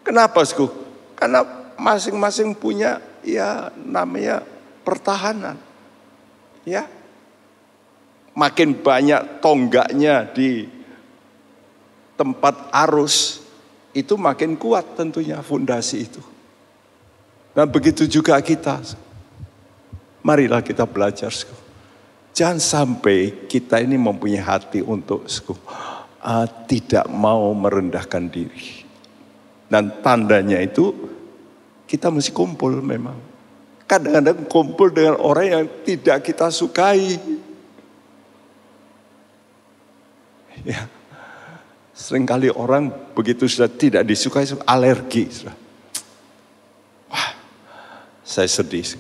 [0.06, 0.70] Kenapa, Sku?
[1.18, 1.42] Karena
[1.82, 4.46] masing-masing punya ya namanya
[4.88, 5.60] pertahanan.
[6.64, 6.88] Ya.
[8.32, 10.72] Makin banyak tonggaknya di
[12.16, 13.44] tempat arus
[13.92, 16.24] itu makin kuat tentunya fondasi itu.
[17.52, 18.80] Dan begitu juga kita.
[20.22, 21.34] Marilah kita belajar.
[22.38, 25.26] Jangan sampai kita ini mempunyai hati untuk
[26.22, 28.86] uh, tidak mau merendahkan diri.
[29.66, 30.94] Dan tandanya itu
[31.90, 33.37] kita mesti kumpul memang.
[33.88, 37.16] Kadang-kadang kumpul dengan orang yang tidak kita sukai.
[40.68, 40.92] Ya.
[41.96, 45.32] Seringkali orang begitu sudah tidak disukai, alergi.
[47.08, 47.32] Wah,
[48.28, 49.00] saya sedih.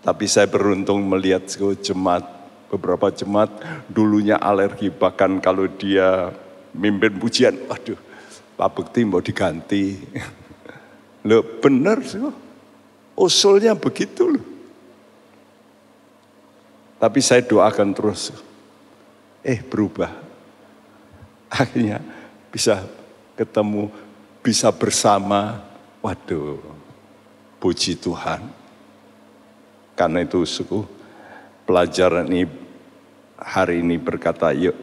[0.00, 1.44] Tapi saya beruntung melihat
[1.84, 2.24] jemaat
[2.72, 3.52] beberapa jemaat
[3.88, 6.32] dulunya alergi bahkan kalau dia
[6.72, 7.96] mimpin pujian, waduh
[8.56, 9.94] Pak Bekti mau diganti.
[11.28, 12.18] Loh benar sih,
[13.18, 14.46] usulnya begitu loh.
[16.98, 18.30] Tapi saya doakan terus,
[19.42, 20.10] eh berubah.
[21.50, 22.02] Akhirnya
[22.50, 22.86] bisa
[23.38, 23.90] ketemu,
[24.42, 25.62] bisa bersama,
[26.02, 26.58] waduh
[27.62, 28.50] puji Tuhan.
[29.94, 30.86] Karena itu suku
[31.66, 32.46] pelajaran ini
[33.38, 34.74] hari ini berkata, yuk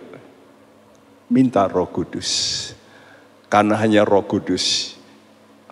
[1.27, 2.71] minta roh kudus.
[3.51, 4.95] Karena hanya roh kudus,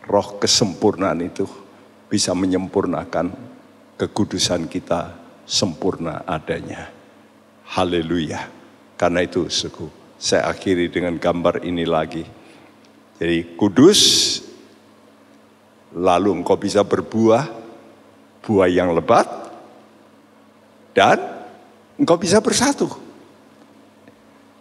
[0.03, 1.62] roh kesempurnaan itu
[2.13, 3.33] bisa menyempurnakan
[3.97, 5.17] kekudusan kita
[5.49, 6.93] sempurna adanya.
[7.73, 8.45] Haleluya.
[8.93, 9.89] Karena itu suku,
[10.21, 12.21] saya akhiri dengan gambar ini lagi.
[13.17, 14.01] Jadi kudus,
[15.97, 17.49] lalu engkau bisa berbuah,
[18.45, 19.25] buah yang lebat,
[20.93, 21.17] dan
[21.97, 22.93] engkau bisa bersatu.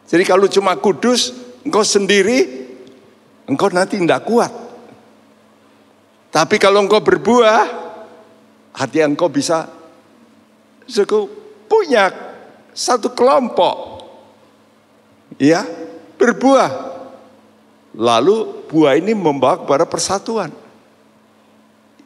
[0.08, 1.36] Jadi kalau cuma kudus,
[1.68, 2.64] engkau sendiri,
[3.44, 4.61] engkau nanti tidak kuat.
[6.32, 7.68] Tapi kalau engkau berbuah,
[8.72, 9.68] hati engkau bisa
[10.88, 11.28] suku
[11.68, 12.08] punya
[12.72, 14.00] satu kelompok.
[15.36, 15.68] Ya,
[16.16, 16.92] berbuah.
[17.92, 20.48] Lalu buah ini membawa kepada persatuan.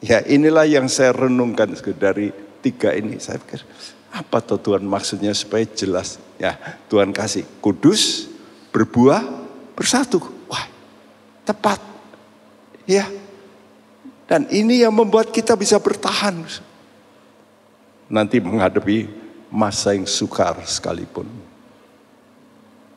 [0.03, 2.35] Ya inilah yang saya renungkan dari
[2.67, 3.23] tiga ini.
[3.23, 3.63] Saya pikir
[4.11, 6.19] apa tuh Tuhan maksudnya supaya jelas?
[6.43, 6.59] Ya,
[6.91, 8.27] Tuhan kasih kudus,
[8.75, 9.23] berbuah,
[9.79, 10.19] bersatu.
[10.51, 10.67] Wah,
[11.47, 11.79] tepat.
[12.91, 13.07] Ya.
[14.27, 16.43] Dan ini yang membuat kita bisa bertahan.
[18.11, 19.07] Nanti menghadapi
[19.55, 21.31] masa yang sukar sekalipun.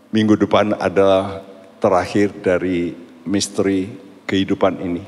[0.10, 1.46] Minggu depan adalah
[1.78, 2.98] terakhir dari
[3.30, 3.94] misteri
[4.26, 5.06] kehidupan ini.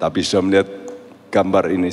[0.00, 0.68] Tapi sudah melihat
[1.28, 1.92] gambar ini,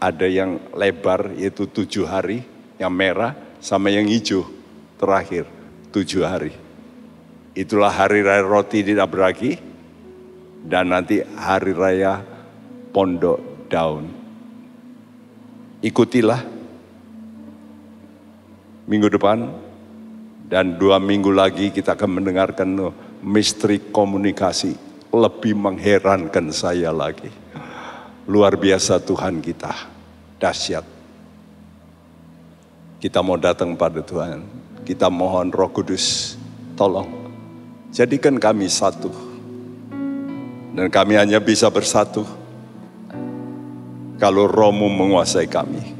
[0.00, 2.40] ada yang lebar yaitu tujuh hari,
[2.80, 4.48] yang merah sama yang hijau
[4.96, 5.44] terakhir
[5.92, 6.56] tujuh hari.
[7.52, 9.67] Itulah hari raya roti tidak beragi
[10.68, 12.20] dan nanti hari raya
[12.92, 13.40] pondok
[13.72, 14.12] daun.
[15.80, 16.44] Ikutilah
[18.84, 19.48] minggu depan
[20.44, 22.92] dan dua minggu lagi kita akan mendengarkan
[23.24, 24.76] misteri komunikasi
[25.08, 27.32] lebih mengherankan saya lagi.
[28.28, 29.72] Luar biasa Tuhan kita,
[30.36, 30.84] dahsyat.
[33.00, 34.44] Kita mau datang pada Tuhan,
[34.84, 36.36] kita mohon roh kudus,
[36.76, 37.08] tolong
[37.94, 39.27] jadikan kami satu.
[40.78, 42.22] Dan kami hanya bisa bersatu
[44.14, 45.97] kalau rohmu menguasai kami.